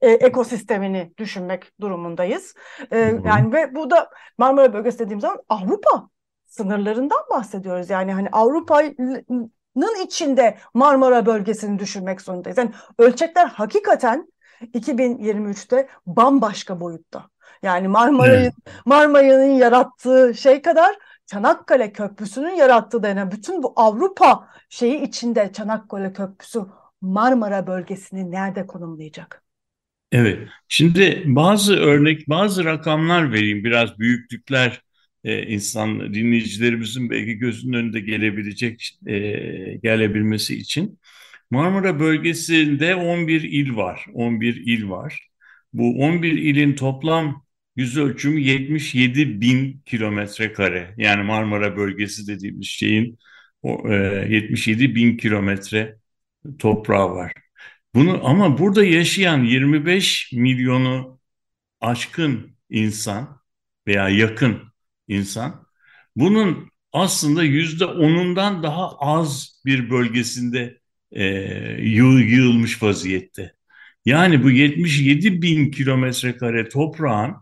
[0.00, 2.54] e, ekosistemini düşünmek durumundayız.
[2.90, 6.08] E, yani ve bu da Marmara bölgesi dediğimiz zaman Avrupa
[6.46, 7.90] sınırlarından bahsediyoruz.
[7.90, 12.58] Yani hani Avrupa'nın içinde Marmara bölgesini düşünmek zorundayız.
[12.58, 14.28] Yani ölçekler hakikaten
[14.74, 17.30] 2023'te bambaşka boyutta.
[17.62, 18.54] Yani Marmaray'ın evet.
[18.84, 26.12] Marmaray'ın yarattığı şey kadar Çanakkale Köprüsü'nün yarattığı da yani bütün bu Avrupa şeyi içinde Çanakkale
[26.12, 26.60] Köprüsü
[27.00, 29.42] Marmara bölgesini nerede konumlayacak?
[30.12, 30.48] Evet.
[30.68, 33.64] Şimdi bazı örnek, bazı rakamlar vereyim.
[33.64, 34.82] Biraz büyüklükler
[35.24, 39.14] e, insan dinleyicilerimizin belki gözünün önünde gelebilecek, e,
[39.82, 40.98] gelebilmesi için.
[41.50, 44.06] Marmara bölgesinde 11 il var.
[44.14, 45.28] 11 il var.
[45.72, 47.44] Bu 11 ilin toplam
[47.76, 50.94] yüz ölçümü 77 bin kilometre kare.
[50.96, 53.18] Yani Marmara bölgesi dediğimiz şeyin
[53.62, 53.94] o, e,
[54.28, 55.96] 77 bin kilometre
[56.58, 57.32] toprağı var.
[57.94, 61.20] Bunu ama burada yaşayan 25 milyonu
[61.80, 63.40] aşkın insan
[63.86, 64.62] veya yakın
[65.08, 65.66] insan
[66.16, 70.80] bunun aslında yüzde onundan daha az bir bölgesinde
[71.12, 71.24] e,
[71.82, 73.52] yığılmış vaziyette.
[74.04, 77.36] Yani bu 77 bin kilometre kare toprağın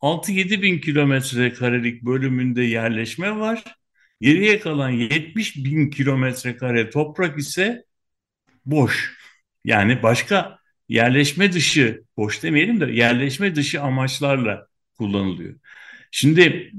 [0.00, 3.64] 6-7 bin kilometre karelik bölümünde yerleşme var.
[4.20, 7.84] Geriye kalan 70 bin kilometre kare toprak ise
[8.66, 9.14] boş.
[9.64, 14.66] Yani başka yerleşme dışı, boş demeyelim de yerleşme dışı amaçlarla
[14.98, 15.54] kullanılıyor.
[16.10, 16.72] Şimdi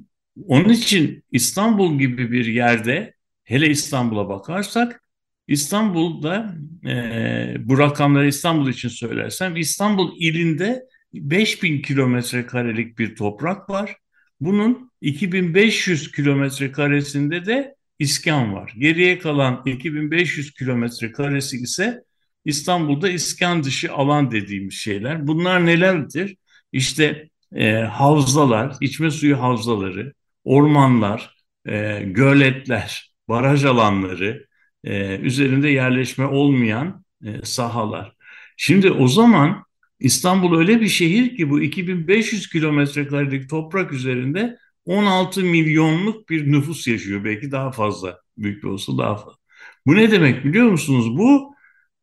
[0.48, 5.02] onun için İstanbul gibi bir yerde hele İstanbul'a bakarsak
[5.48, 6.56] İstanbul'da
[6.86, 13.96] e, bu rakamları İstanbul için söylersem İstanbul ilinde 5000 kilometre karelik bir toprak var.
[14.40, 18.74] Bunun 2500 kilometre karesinde de iskan var.
[18.78, 22.04] Geriye kalan 2500 kilometre karesi ise
[22.46, 25.28] İstanbul'da iskan dışı alan dediğimiz şeyler.
[25.28, 26.36] Bunlar nelerdir?
[26.72, 31.36] İşte e, havzalar, içme suyu havzaları, ormanlar,
[31.68, 34.45] e, göletler, baraj alanları,
[34.86, 38.16] e, üzerinde yerleşme olmayan e, sahalar.
[38.58, 39.66] Şimdi o zaman
[40.00, 46.88] İstanbul öyle bir şehir ki bu 2500 kilometre karelik toprak üzerinde 16 milyonluk bir nüfus
[46.88, 47.24] yaşıyor.
[47.24, 49.38] Belki daha fazla, büyük bir olsa daha fazla.
[49.88, 51.18] Bu ne demek biliyor musunuz?
[51.18, 51.56] Bu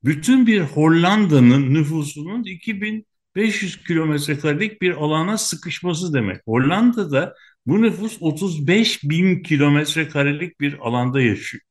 [0.04, 6.40] bütün bir Hollanda'nın nüfusunun 2500 kilometre karelik bir alana sıkışması demek.
[6.46, 7.34] Hollanda'da
[7.66, 11.62] bu nüfus 35 bin kilometre karelik bir alanda yaşıyor.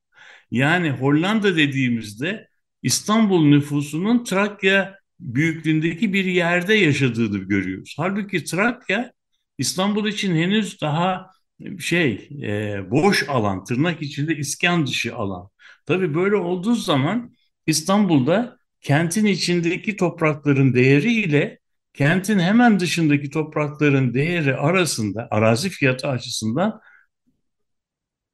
[0.52, 2.47] Yani Hollanda dediğimizde
[2.84, 7.95] İstanbul nüfusunun Trakya büyüklüğündeki bir yerde yaşadığını görüyoruz.
[7.97, 9.12] Halbuki Trakya
[9.58, 11.32] İstanbul için henüz daha
[11.80, 15.49] şey e, boş alan, tırnak içinde iskan dışı alan.
[15.86, 17.36] Tabii böyle olduğu zaman
[17.68, 21.60] İstanbul'da kentin içindeki toprakların değeri ile
[21.93, 26.82] kentin hemen dışındaki toprakların değeri arasında arazi fiyatı açısından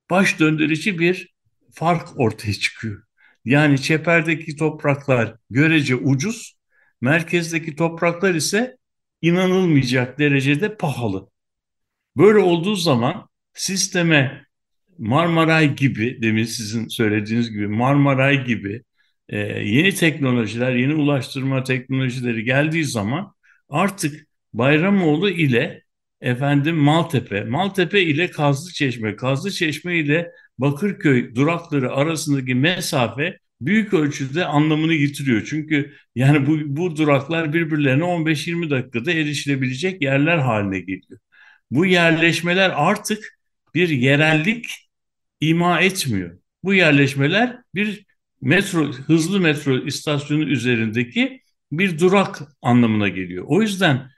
[0.10, 1.37] baş döndürücü bir
[1.74, 3.04] fark ortaya çıkıyor.
[3.46, 6.58] Yani çeperdeki topraklar görece ucuz,
[7.02, 8.78] merkezdeki topraklar ise
[9.22, 11.30] inanılmayacak derecede pahalı.
[12.18, 14.46] Böyle olduğu zaman sisteme
[14.98, 18.84] Marmaray gibi, demin sizin söylediğiniz gibi Marmaray gibi
[19.30, 23.34] e, yeni teknolojiler, yeni ulaştırma teknolojileri geldiği zaman
[23.70, 25.84] artık Bayramoğlu ile
[26.22, 35.46] efendim Maltepe, Maltepe ile Kazlıçeşme, Kazlıçeşme ile Bakırköy durakları arasındaki mesafe büyük ölçüde anlamını yitiriyor.
[35.50, 41.20] Çünkü yani bu, bu duraklar birbirlerine 15-20 dakikada erişilebilecek yerler haline geliyor.
[41.72, 43.40] Bu yerleşmeler artık
[43.76, 44.90] bir yerellik
[45.42, 46.40] ima etmiyor.
[46.64, 48.06] Bu yerleşmeler bir
[48.42, 51.42] metro, hızlı metro istasyonu üzerindeki
[51.72, 53.46] bir durak anlamına geliyor.
[53.48, 54.12] O yüzden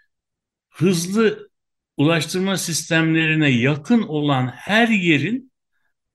[0.69, 1.49] hızlı
[1.97, 5.49] ulaştırma sistemlerine yakın olan her yerin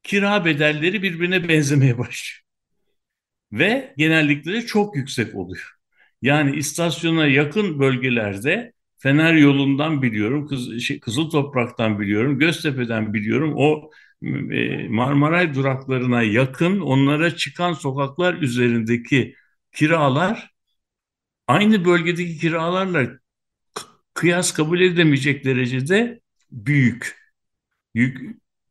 [0.05, 2.41] kira bedelleri birbirine benzemeye başlıyor.
[3.53, 5.75] Ve genellikle çok yüksek oluyor.
[6.23, 13.55] Yani istasyona yakın bölgelerde Fener yolundan biliyorum, Kız, şey, Kızıl Toprak'tan biliyorum, Göztepe'den biliyorum.
[13.57, 13.91] O
[14.53, 19.35] e, Marmaray duraklarına yakın onlara çıkan sokaklar üzerindeki
[19.73, 20.51] kiralar
[21.47, 23.09] aynı bölgedeki kiralarla
[24.15, 27.17] kıyas kabul edemeyecek derecede büyük.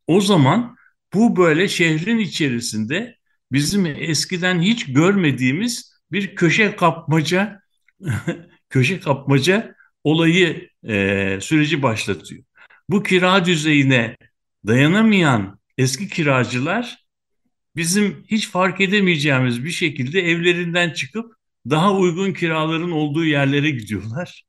[0.08, 0.76] O zaman
[1.14, 3.18] bu böyle şehrin içerisinde
[3.52, 7.62] bizim eskiden hiç görmediğimiz bir köşe kapmaca
[8.70, 12.44] köşe kapmaca olayı e, süreci başlatıyor.
[12.90, 14.18] Bu kira düzeyine
[14.68, 17.06] dayanamayan eski kiracılar
[17.76, 21.34] bizim hiç fark edemeyeceğimiz bir şekilde evlerinden çıkıp
[21.70, 24.44] daha uygun kiraların olduğu yerlere gidiyorlar.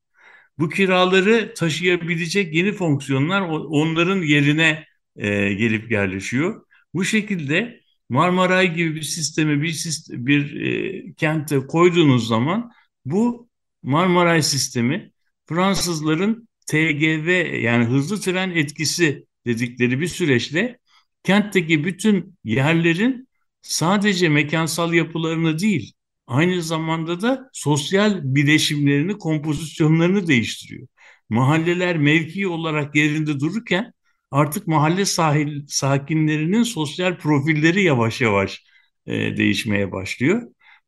[0.59, 4.85] Bu kiraları taşıyabilecek yeni fonksiyonlar onların yerine
[5.15, 6.65] e, gelip yerleşiyor.
[6.93, 12.71] Bu şekilde Marmaray gibi bir sistemi bir, sistem, bir e, kente koyduğunuz zaman
[13.05, 13.49] bu
[13.83, 15.11] Marmaray sistemi
[15.45, 20.79] Fransızların TGV yani hızlı tren etkisi dedikleri bir süreçle
[21.23, 23.27] kentteki bütün yerlerin
[23.61, 25.93] sadece mekansal yapılarını değil,
[26.27, 30.87] aynı zamanda da sosyal bileşimlerini, kompozisyonlarını değiştiriyor.
[31.29, 33.93] Mahalleler mevki olarak yerinde dururken
[34.35, 38.63] artık mahalle sahil sakinlerinin sosyal profilleri yavaş yavaş
[39.05, 40.41] e, değişmeye başlıyor.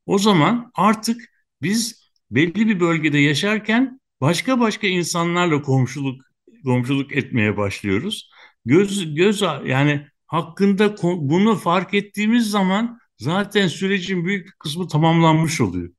[0.06, 1.22] O zaman artık
[1.62, 6.22] biz belli bir bölgede yaşarken başka başka insanlarla komşuluk
[6.64, 8.32] komşuluk etmeye başlıyoruz
[8.66, 15.90] göz göz yani hakkında bunu fark ettiğimiz zaman zaten sürecin büyük bir kısmı tamamlanmış oluyor.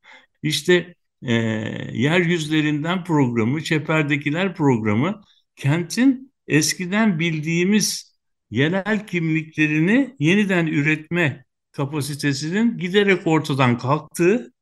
[0.43, 1.35] İşte e,
[1.93, 5.23] yeryüzlerinden programı, çeperdekiler programı
[5.57, 8.19] kentin eskiden bildiğimiz
[8.51, 14.53] yerel kimliklerini yeniden üretme kapasitesinin giderek ortadan kalktığı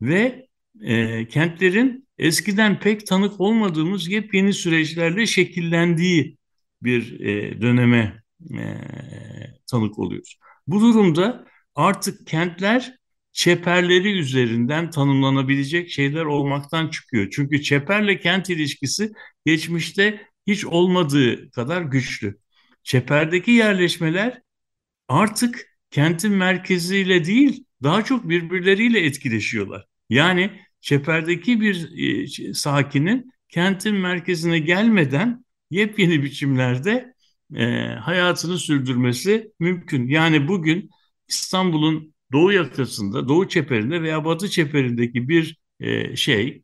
[0.00, 0.48] ve
[0.82, 6.38] e, kentlerin eskiden pek tanık olmadığımız yepyeni süreçlerle şekillendiği
[6.82, 8.62] bir e, döneme e,
[9.70, 10.38] tanık oluyoruz.
[10.66, 12.98] Bu durumda artık kentler
[13.32, 17.28] çeperleri üzerinden tanımlanabilecek şeyler olmaktan çıkıyor.
[17.30, 19.12] Çünkü çeperle kent ilişkisi
[19.46, 22.38] geçmişte hiç olmadığı kadar güçlü.
[22.82, 24.42] Çeperdeki yerleşmeler
[25.08, 29.86] artık kentin merkeziyle değil daha çok birbirleriyle etkileşiyorlar.
[30.10, 31.98] Yani çeperdeki bir
[32.48, 37.14] e, sakinin kentin merkezine gelmeden yepyeni biçimlerde
[37.54, 40.08] e, hayatını sürdürmesi mümkün.
[40.08, 40.90] Yani bugün
[41.28, 46.62] İstanbul'un doğu yakasında, doğu çeperinde veya batı çeperindeki bir e, şey,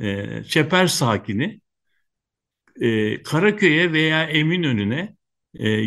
[0.00, 1.60] e, çeper sakini
[2.80, 5.16] e, Karaköy'e veya Eminönü'ne
[5.58, 5.84] e,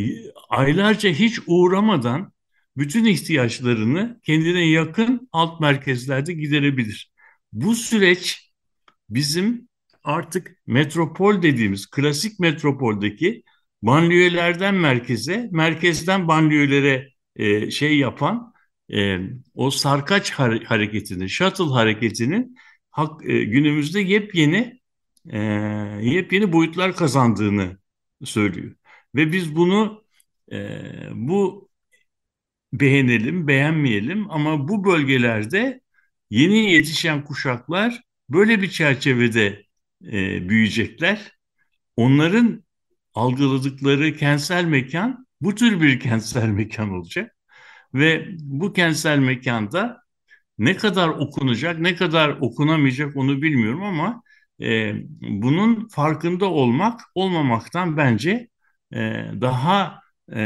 [0.49, 2.33] aylarca hiç uğramadan
[2.77, 7.11] bütün ihtiyaçlarını kendine yakın alt merkezlerde giderebilir.
[7.53, 8.51] Bu süreç
[9.09, 9.67] bizim
[10.03, 13.43] artık metropol dediğimiz klasik metropoldeki
[13.81, 18.53] banliyölerden merkeze, merkezden banliyölere e, şey yapan
[18.93, 19.17] e,
[19.55, 22.55] o sarkaç hareketini, shuttle hareketinin
[22.91, 24.81] hak, e, günümüzde yepyeni
[25.29, 25.39] e,
[26.01, 27.77] yepyeni boyutlar kazandığını
[28.23, 28.75] söylüyor.
[29.15, 30.03] Ve biz bunu
[30.51, 30.57] e,
[31.13, 31.69] bu
[32.73, 35.81] beğenelim, beğenmeyelim ama bu bölgelerde
[36.29, 39.63] yeni yetişen kuşaklar böyle bir çerçevede
[40.05, 41.31] e, büyüyecekler.
[41.95, 42.63] Onların
[43.13, 47.35] algıladıkları kentsel mekan bu tür bir kentsel mekan olacak.
[47.93, 50.01] Ve bu kentsel mekanda
[50.57, 54.23] ne kadar okunacak, ne kadar okunamayacak onu bilmiyorum ama
[54.61, 58.47] e, bunun farkında olmak, olmamaktan bence
[58.93, 58.97] e,
[59.41, 59.99] daha
[60.33, 60.41] e,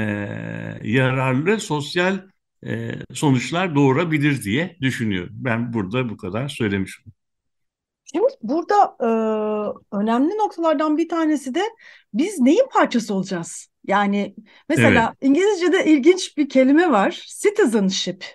[0.83, 2.19] yararlı sosyal
[2.65, 5.33] e, sonuçlar doğurabilir diye düşünüyorum.
[5.35, 7.13] Ben burada bu kadar söylemişim.
[8.05, 9.07] Şimdi burada e,
[9.95, 11.63] önemli noktalardan bir tanesi de
[12.13, 13.67] biz neyin parçası olacağız?
[13.87, 14.35] Yani
[14.69, 18.25] mesela Evet, İngilizce'de ilginç bir kelime var, citizenship.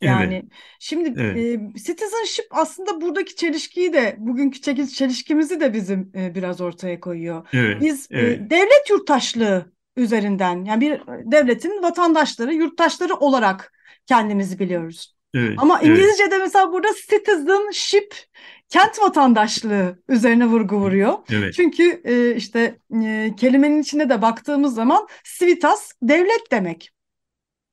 [0.00, 0.42] Evet, Yani
[0.80, 7.00] şimdi evet, e, citizenship aslında buradaki çelişkiyi de bugünkü çelişkimizi de bizim e, biraz ortaya
[7.00, 7.46] koyuyor.
[7.52, 11.00] evet, Biz e, evet, devlet yurttaşlığı üzerinden yani bir
[11.32, 13.72] devletin vatandaşları, yurttaşları olarak
[14.06, 15.14] kendimizi biliyoruz.
[15.34, 18.14] evet, Ama evet, İngilizce'de mesela burada citizenship
[18.68, 21.18] kent vatandaşlığı üzerine vurgu vuruyor.
[21.30, 25.06] evet, Çünkü e, işte e, kelimenin içine de baktığımız zaman
[25.38, 26.90] civitas devlet demek.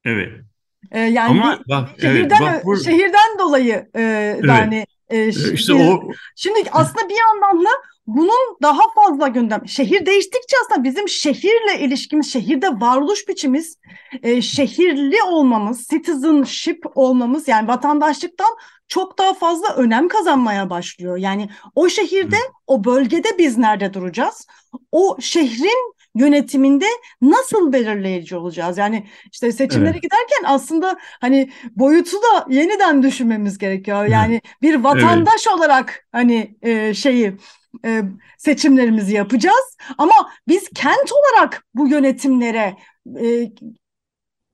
[0.04, 0.46] evet.
[0.92, 5.18] E, yani Ama bir bak, evet, bak şehirden bu, şehirden dolayı e, evet, hani e,
[5.20, 6.02] E, ş- işte o,
[6.36, 7.70] şimdi aslında bir yandan da
[8.08, 9.68] bunun daha fazla gündem.
[9.68, 13.78] Şehir değiştikçe aslında bizim şehirle ilişkimiz, şehirde varoluş biçimimiz,
[14.24, 21.18] e, şehirli olmamız, citizenship olmamız yani vatandaşlıktan çok daha fazla önem kazanmaya başlıyor.
[21.18, 22.38] Yani o şehirde,
[22.68, 24.48] o bölgede biz nerede duracağız?
[24.92, 26.86] O şehrin yönetiminde
[27.22, 28.78] nasıl belirleyici olacağız?
[28.78, 34.06] Yani işte seçimlere evet, giderken aslında hani boyutu da yeniden düşünmemiz gerekiyor.
[34.06, 37.38] Yani bir evet, vatandaş olarak hani e, şeyi
[37.86, 38.02] e,
[38.38, 42.78] seçimlerimizi yapacağız ama biz kent olarak bu yönetimlere
[43.20, 43.52] e,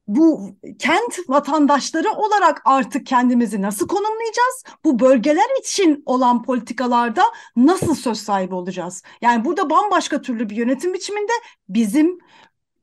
[0.08, 4.64] bu kent vatandaşları olarak artık kendimizi nasıl konumlayacağız?
[4.86, 7.24] Bu bölgeler için olan politikalarda
[7.56, 9.04] nasıl söz sahibi olacağız?
[9.22, 11.32] Yani burada bambaşka türlü bir yönetim biçiminde
[11.70, 12.18] bizim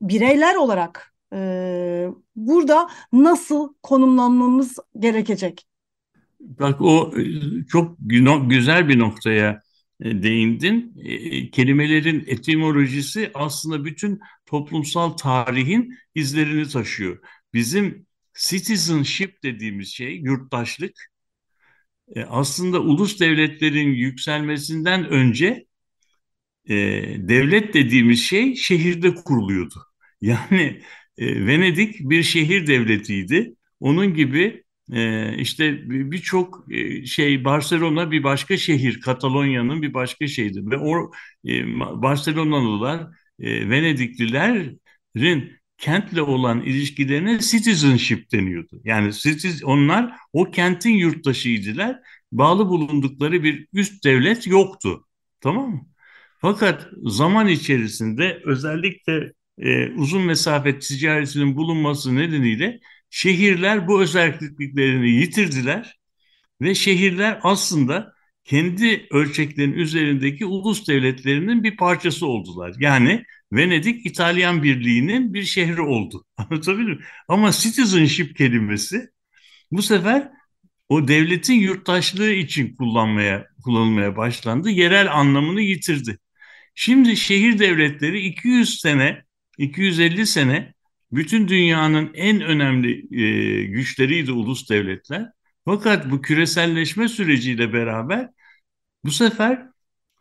[0.01, 5.67] bireyler olarak e, burada nasıl konumlanmamız gerekecek?
[6.39, 7.23] Bak o e,
[7.67, 9.61] çok gü- güzel bir noktaya
[10.01, 10.93] değindin.
[11.03, 17.19] E, Kelimelerin etimolojisi aslında bütün toplumsal tarihin izlerini taşıyor.
[17.53, 20.95] Bizim citizenship dediğimiz şey, yurttaşlık,
[22.15, 25.65] e, aslında ulus devletlerin yükselmesinden önce
[26.69, 26.75] e,
[27.27, 29.75] devlet dediğimiz şey şehirde kuruluyordu.
[30.21, 30.81] Yani
[31.17, 33.55] e, Venedik bir şehir devletiydi.
[33.79, 34.64] Onun gibi e,
[35.37, 41.11] işte birçok e, şey Barcelona bir başka şehir, Katalonya'nın bir başka şehri ve o
[41.47, 43.07] e, Barcelonalılar,
[43.39, 44.81] e, Venediklilerin
[45.77, 48.81] kentle olan ilişkilerine citizenship deniyordu.
[48.83, 51.99] Yani citiz, onlar o kentin yurttaşıydılar.
[52.31, 55.05] Bağlı bulundukları bir üst devlet yoktu.
[55.41, 55.87] Tamam mı?
[56.39, 62.79] Fakat zaman içerisinde özellikle e, uzun mesafe ticaretinin bulunması nedeniyle
[63.15, 65.99] şehirler bu özelliklerini yitirdiler
[66.61, 68.13] ve şehirler aslında
[68.43, 72.75] kendi ölçeklerinin üzerindeki ulus devletlerinin bir parçası oldular.
[72.79, 76.25] Yani Venedik İtalyan Birliği'nin bir şehri oldu.
[76.37, 77.03] Anlatabiliyor muyum?
[77.27, 79.09] Ama citizenship kelimesi
[79.71, 80.31] bu sefer
[80.89, 84.69] o devletin yurttaşlığı için kullanmaya kullanılmaya başlandı.
[84.69, 86.17] Yerel anlamını yitirdi.
[86.75, 89.25] Şimdi şehir devletleri 200 sene,
[89.57, 90.74] 250 sene
[91.11, 95.29] bütün dünyanın en önemli e, güçleriydi ulus devletler.
[95.65, 98.29] Fakat bu küreselleşme süreciyle beraber
[99.05, 99.67] bu sefer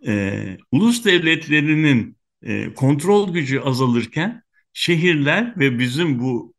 [0.06, 6.54] e, ulus devletlerinin e, kontrol gücü azalırken şehirler ve bizim bu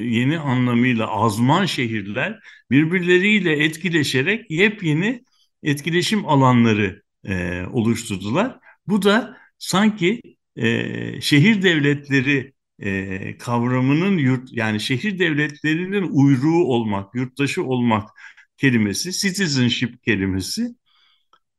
[0.00, 2.38] yeni anlamıyla azman şehirler
[2.70, 5.24] birbirleriyle etkileşerek yepyeni
[5.62, 8.58] etkileşim alanları e, oluşturdular.
[8.86, 10.22] Bu da sanki
[10.56, 18.10] e, şehir devletleri e, kavramının yurt yani şehir devletlerinin uyruğu olmak, yurttaşı olmak
[18.56, 20.74] kelimesi, citizenship kelimesi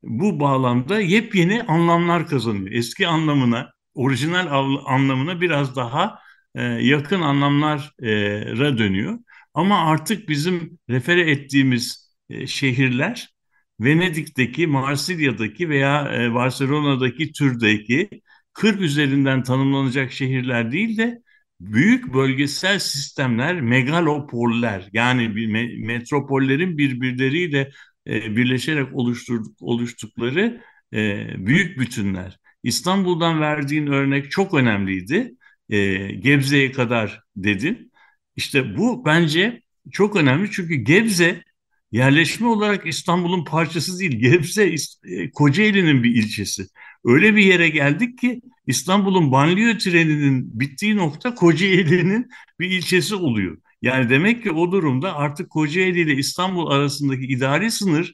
[0.03, 2.71] bu bağlamda yepyeni anlamlar kazanıyor.
[2.71, 4.47] Eski anlamına, orijinal
[4.85, 6.19] anlamına biraz daha
[6.55, 9.19] e, yakın anlamlara dönüyor.
[9.53, 13.29] Ama artık bizim refere ettiğimiz e, şehirler
[13.79, 18.09] Venedik'teki, Marsilya'daki veya e, Barcelona'daki türdeki
[18.57, 21.21] 40 üzerinden tanımlanacak şehirler değil de
[21.59, 25.47] büyük bölgesel sistemler, megalopoller yani bir
[25.85, 27.71] metropollerin birbirleriyle
[28.07, 30.61] e, birleşerek oluşturduk, oluştukları
[30.93, 32.39] e, büyük bütünler.
[32.63, 35.35] İstanbul'dan verdiğin örnek çok önemliydi.
[35.69, 37.91] E, Gebze'ye kadar dedin.
[38.35, 41.43] İşte bu bence çok önemli çünkü Gebze
[41.91, 44.19] yerleşme olarak İstanbul'un parçası değil.
[44.19, 46.67] Gebze e, Kocaeli'nin bir ilçesi.
[47.07, 52.29] Öyle bir yere geldik ki İstanbul'un banliyö treninin bittiği nokta Kocaeli'nin
[52.59, 53.57] bir ilçesi oluyor.
[53.81, 58.13] Yani demek ki o durumda artık Kocaeli ile İstanbul arasındaki idari sınır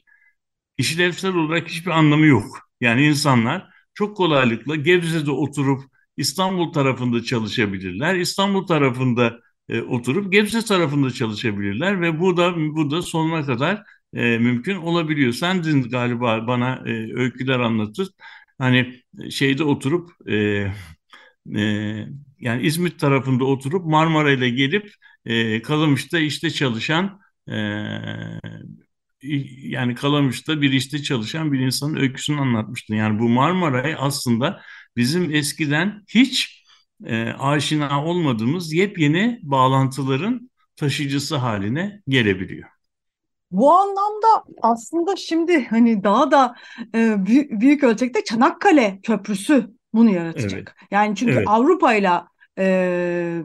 [0.78, 2.58] işlevsel olarak hiçbir anlamı yok.
[2.80, 5.82] Yani insanlar çok kolaylıkla Gebze'de oturup
[6.16, 8.14] İstanbul tarafında çalışabilirler.
[8.14, 13.82] İstanbul tarafında e, oturup Gebze tarafında çalışabilirler ve bu da bu da sonuna kadar
[14.14, 15.32] e, mümkün olabiliyor.
[15.32, 18.08] Sen dün galiba bana e, öyküler anlatır.
[18.58, 20.34] Hani şeyde oturup e,
[21.56, 21.60] e,
[22.40, 24.90] yani İzmit tarafında oturup Marmara ile gelip
[25.24, 27.54] e, Kalamış'ta işte çalışan e,
[29.62, 32.94] yani Kalamış'ta bir işte çalışan bir insanın öyküsünü anlatmıştın.
[32.94, 34.62] Yani bu Marmaray aslında
[34.96, 36.64] bizim eskiden hiç
[37.06, 42.73] e, aşina olmadığımız yepyeni bağlantıların taşıyıcısı haline gelebiliyor.
[43.54, 46.54] Bu anlamda aslında şimdi hani daha da
[46.94, 50.76] e, büyük, büyük ölçekte Çanakkale Köprüsü bunu yaratacak.
[50.80, 50.90] Evet.
[50.90, 51.48] Yani çünkü evet.
[51.48, 52.10] Avrupa ile
[52.58, 53.42] e,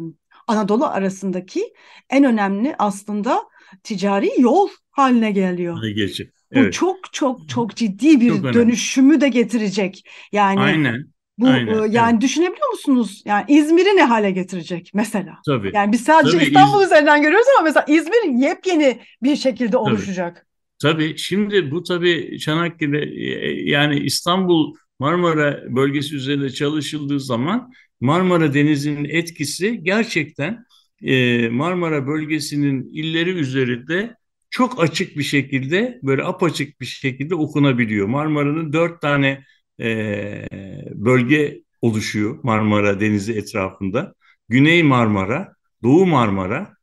[0.47, 1.73] Anadolu arasındaki
[2.09, 3.43] en önemli aslında
[3.83, 5.77] ticari yol haline geliyor.
[5.77, 6.31] Hadi.
[6.51, 6.67] Evet.
[6.67, 10.09] Bu çok çok çok ciddi bir çok dönüşümü de getirecek.
[10.31, 11.05] Yani Aynen.
[11.39, 12.21] Bu Aynen, yani evet.
[12.21, 13.23] düşünebiliyor musunuz?
[13.25, 15.37] Yani İzmir'i ne hale getirecek mesela?
[15.45, 15.71] Tabii.
[15.73, 16.85] Yani biz sadece Tabii, İstanbul İz...
[16.85, 20.47] üzerinden görüyoruz ama mesela İzmir yepyeni bir şekilde oluşacak.
[20.81, 21.17] Tabii.
[21.17, 27.71] Şimdi bu tabii Çanakkale e, yani İstanbul Marmara bölgesi üzerinde çalışıldığı zaman
[28.01, 30.65] Marmara Denizi'nin etkisi gerçekten
[31.01, 34.15] e, Marmara bölgesinin illeri üzerinde
[34.49, 38.07] çok açık bir şekilde böyle apaçık bir şekilde okunabiliyor.
[38.07, 39.43] Marmara'nın dört tane
[39.79, 40.47] e,
[40.91, 44.13] bölge oluşuyor Marmara Denizi etrafında.
[44.49, 45.53] Güney Marmara,
[45.83, 46.73] Doğu Marmara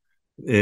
[0.47, 0.57] e,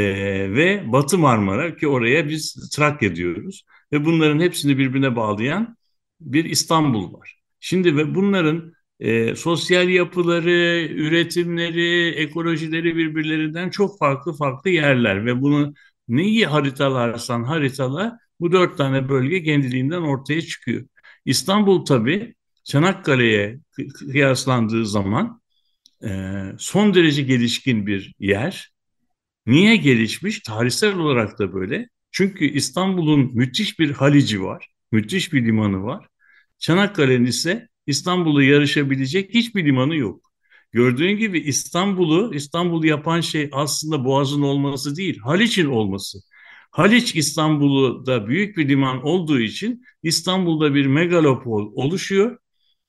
[0.53, 3.65] ve Batı Marmara ki oraya biz Trakya diyoruz.
[3.91, 5.77] Ve bunların hepsini birbirine bağlayan
[6.21, 7.41] bir İstanbul var.
[7.59, 15.73] Şimdi ve bunların e, sosyal yapıları, üretimleri, ekolojileri birbirlerinden çok farklı farklı yerler ve bunu
[16.07, 20.85] neyi haritalarsan haritala bu dört tane bölge kendiliğinden ortaya çıkıyor.
[21.25, 23.59] İstanbul tabii Çanakkale'ye
[23.93, 25.41] kıyaslandığı zaman
[26.03, 28.73] e, son derece gelişkin bir yer.
[29.45, 30.39] Niye gelişmiş?
[30.39, 31.89] Tarihsel olarak da böyle.
[32.11, 36.07] Çünkü İstanbul'un müthiş bir halici var, müthiş bir limanı var.
[36.59, 40.31] Çanakkale'nin ise İstanbul'u yarışabilecek hiçbir limanı yok.
[40.71, 46.17] Gördüğün gibi İstanbul'u İstanbul'u yapan şey aslında Boğaz'ın olması değil, Haliç'in olması.
[46.75, 52.37] Haliç İstanbul'u da büyük bir liman olduğu için İstanbul'da bir megalopol oluşuyor.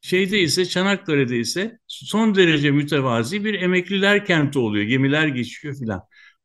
[0.00, 4.84] Şeyde ise Çanakkale'de ise son derece mütevazi bir emekliler kenti oluyor.
[4.84, 6.02] Gemiler geçiyor filan.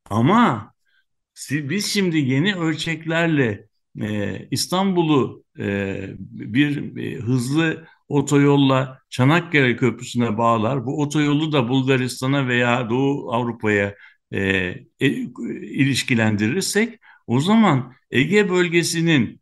[0.10, 0.74] Ama
[1.52, 3.68] biz şimdi yeni ölçeklerle
[4.02, 10.86] e, İstanbul'u e, bir e, hızlı otoyolla Çanakkale Köprüsü'ne bağlar.
[10.86, 13.96] Bu otoyolu da Bulgaristan'a veya Doğu Avrupa'ya
[14.32, 14.40] e,
[15.00, 15.08] e,
[15.62, 19.42] ilişkilendirirsek o zaman Ege bölgesinin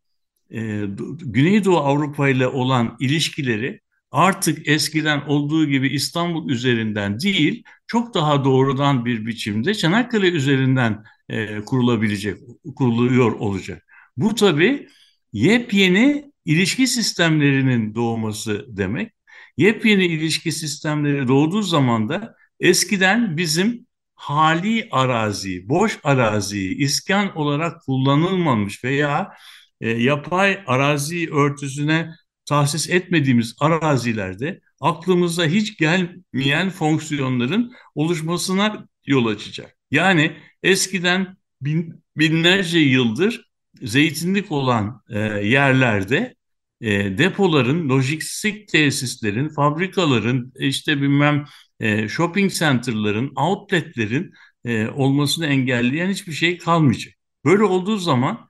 [0.52, 0.86] e,
[1.20, 3.80] Güneydoğu Avrupa ile olan ilişkileri
[4.12, 11.60] artık eskiden olduğu gibi İstanbul üzerinden değil, çok daha doğrudan bir biçimde Çanakkale üzerinden e,
[11.60, 12.38] kurulabilecek,
[12.76, 13.86] kuruluyor olacak.
[14.18, 14.88] Bu tabii
[15.34, 19.14] yepyeni ilişki sistemlerinin doğması demek.
[19.58, 23.88] Yepyeni ilişki sistemleri doğduğu zaman da eskiden bizim
[24.20, 29.34] hali arazi, boş arazi, iskan olarak kullanılmamış veya
[29.82, 32.10] e, yapay arazi örtüsüne
[32.46, 39.78] tahsis etmediğimiz arazilerde aklımıza hiç gelmeyen fonksiyonların oluşmasına yol açacak.
[39.92, 43.50] Yani eskiden bin, binlerce yıldır
[43.82, 46.36] zeytinlik olan e, yerlerde
[46.82, 51.46] e, depoların, lojistik tesislerin, fabrikaların, işte bilmem
[51.80, 54.34] e, shopping center'ların, outletlerin
[54.66, 57.14] e, olmasını engelleyen hiçbir şey kalmayacak.
[57.46, 58.50] Böyle olduğu zaman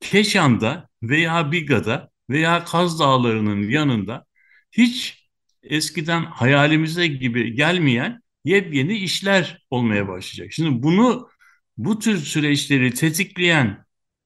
[0.00, 4.26] Keşan'da veya Biga'da veya Kaz Dağları'nın yanında
[4.72, 5.28] hiç
[5.62, 10.52] eskiden hayalimize gibi gelmeyen yepyeni işler olmaya başlayacak.
[10.52, 11.28] Şimdi bunu
[11.76, 13.84] bu tür süreçleri tetikleyen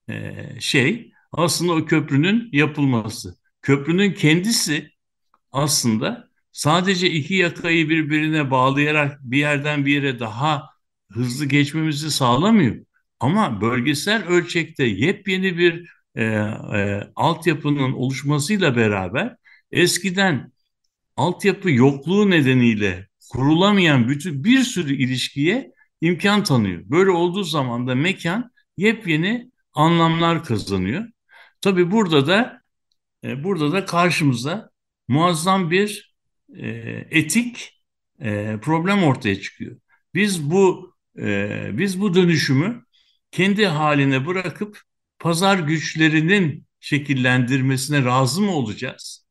[0.09, 3.37] e, şey aslında o köprünün yapılması.
[3.63, 4.91] Köprünün kendisi
[5.53, 10.69] aslında sadece iki yakayı birbirine bağlayarak bir yerden bir yere daha
[11.13, 12.77] hızlı geçmemizi sağlamıyor.
[13.21, 19.37] Ama bölgesel ölçekte yepyeni bir e, e, altyapının oluşmasıyla beraber
[19.71, 20.53] eskiden
[21.17, 26.83] altyapı yokluğu nedeniyle kurulamayan bütün bir sürü ilişkiye imkan tanıyor.
[26.85, 31.05] Böyle olduğu zaman da mekan yepyeni anlamlar kazanıyor.
[31.61, 32.63] Tabii burada da
[33.25, 34.71] e, burada da karşımıza
[35.09, 36.12] muazzam bir
[36.57, 36.69] e,
[37.11, 37.83] etik
[38.21, 39.77] e, problem ortaya çıkıyor.
[40.15, 42.85] Biz bu e, biz bu dönüşümü
[43.31, 44.81] kendi haline bırakıp
[45.19, 49.27] pazar güçlerinin şekillendirmesine razı mı olacağız?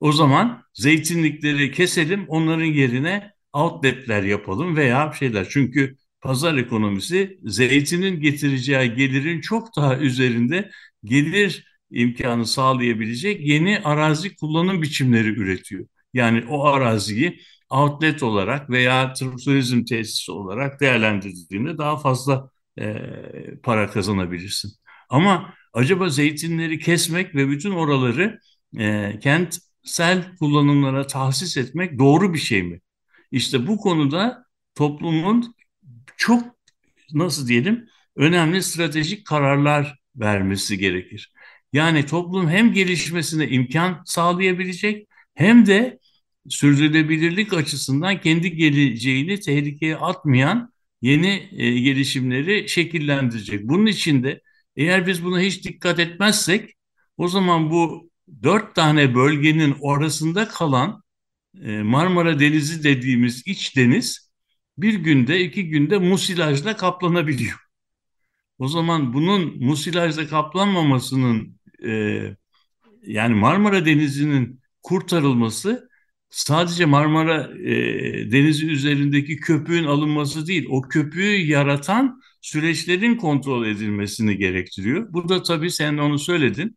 [0.00, 5.48] O zaman zeytinlikleri keselim, onların yerine outletler yapalım veya şeyler.
[5.50, 10.70] Çünkü pazar ekonomisi zeytinin getireceği gelirin çok daha üzerinde
[11.04, 15.86] gelir imkanı sağlayabilecek yeni arazi kullanım biçimleri üretiyor.
[16.14, 17.40] Yani o araziyi
[17.70, 19.12] outlet olarak veya
[19.44, 22.94] turizm tesisi olarak değerlendirdiğinde daha fazla e,
[23.62, 24.72] para kazanabilirsin.
[25.08, 28.38] Ama acaba zeytinleri kesmek ve bütün oraları
[28.78, 32.80] e, kentsel kullanımlara tahsis etmek doğru bir şey mi?
[33.30, 35.54] İşte bu konuda toplumun
[36.16, 36.44] çok
[37.12, 41.32] nasıl diyelim önemli stratejik kararlar vermesi gerekir.
[41.72, 45.98] Yani toplum hem gelişmesine imkan sağlayabilecek hem de
[46.48, 53.68] sürdürülebilirlik açısından kendi geleceğini tehlikeye atmayan yeni e, gelişimleri şekillendirecek.
[53.68, 54.40] Bunun için de
[54.76, 56.70] eğer biz buna hiç dikkat etmezsek
[57.16, 58.10] o zaman bu
[58.42, 61.02] dört tane bölgenin orasında kalan
[61.62, 64.32] e, Marmara Denizi dediğimiz iç deniz
[64.78, 67.58] bir günde iki günde musilajla kaplanabiliyor.
[68.58, 72.22] O zaman bunun musilajla kaplanmamasının e,
[73.06, 75.88] yani Marmara Denizi'nin kurtarılması
[76.30, 77.72] sadece Marmara e,
[78.32, 85.12] Denizi üzerindeki köpüğün alınması değil, o köpüğü yaratan süreçlerin kontrol edilmesini gerektiriyor.
[85.12, 86.76] Bu da tabii sen onu söyledin.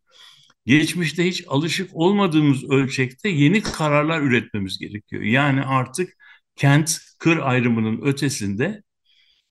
[0.66, 5.22] Geçmişte hiç alışık olmadığımız ölçekte yeni kararlar üretmemiz gerekiyor.
[5.22, 6.16] Yani artık
[6.56, 8.82] kent kır ayrımının ötesinde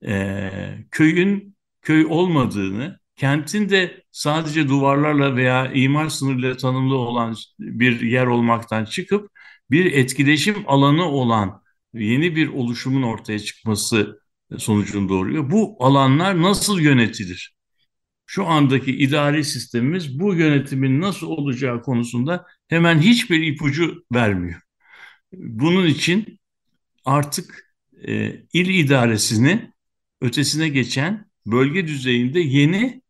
[0.07, 0.51] e,
[0.91, 8.85] köyün köy olmadığını, kentin de sadece duvarlarla veya imar sınırıyla tanımlı olan bir yer olmaktan
[8.85, 9.29] çıkıp
[9.71, 11.61] bir etkileşim alanı olan
[11.93, 14.19] yeni bir oluşumun ortaya çıkması
[14.57, 15.51] sonucunu doğuruyor.
[15.51, 17.55] Bu alanlar nasıl yönetilir?
[18.25, 24.61] Şu andaki idari sistemimiz bu yönetimin nasıl olacağı konusunda hemen hiçbir ipucu vermiyor.
[25.33, 26.39] Bunun için
[27.05, 27.75] artık
[28.07, 29.71] e, il idaresini
[30.21, 33.01] ötesine geçen bölge düzeyinde yeni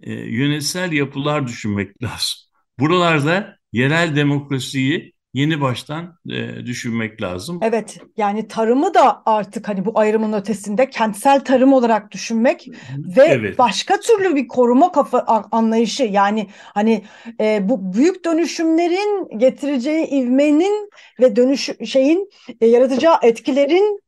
[0.00, 2.38] e, yönetsel yapılar düşünmek lazım.
[2.78, 7.58] Buralarda yerel demokrasiyi yeni baştan e, düşünmek lazım.
[7.62, 12.68] Evet yani tarımı da artık hani bu ayrımın ötesinde kentsel tarım olarak düşünmek
[13.16, 13.58] ve evet.
[13.58, 15.18] başka türlü bir koruma kafa
[15.52, 17.04] anlayışı yani hani
[17.40, 20.90] e, bu büyük dönüşümlerin getireceği ivmenin
[21.20, 22.30] ve dönüş şeyin
[22.60, 24.05] e, yaratacağı etkilerin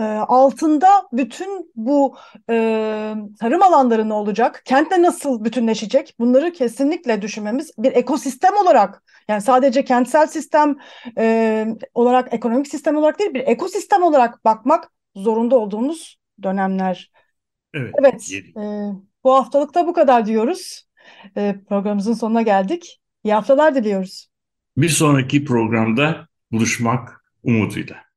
[0.00, 2.16] e, altında bütün bu
[2.50, 2.54] e,
[3.40, 4.62] tarım alanları ne olacak?
[4.64, 6.14] Kentle nasıl bütünleşecek?
[6.18, 10.76] Bunları kesinlikle düşünmemiz bir ekosistem olarak yani sadece kentsel sistem
[11.18, 17.12] e, olarak ekonomik sistem olarak değil bir ekosistem olarak bakmak zorunda olduğumuz dönemler.
[17.74, 17.94] Evet.
[18.00, 18.30] Evet.
[18.56, 18.62] E,
[19.24, 20.88] bu haftalıkta bu kadar diyoruz.
[21.36, 23.00] E, programımızın sonuna geldik.
[23.24, 24.28] İyi haftalar diliyoruz.
[24.76, 28.09] Bir sonraki programda buluşmak umuduyla.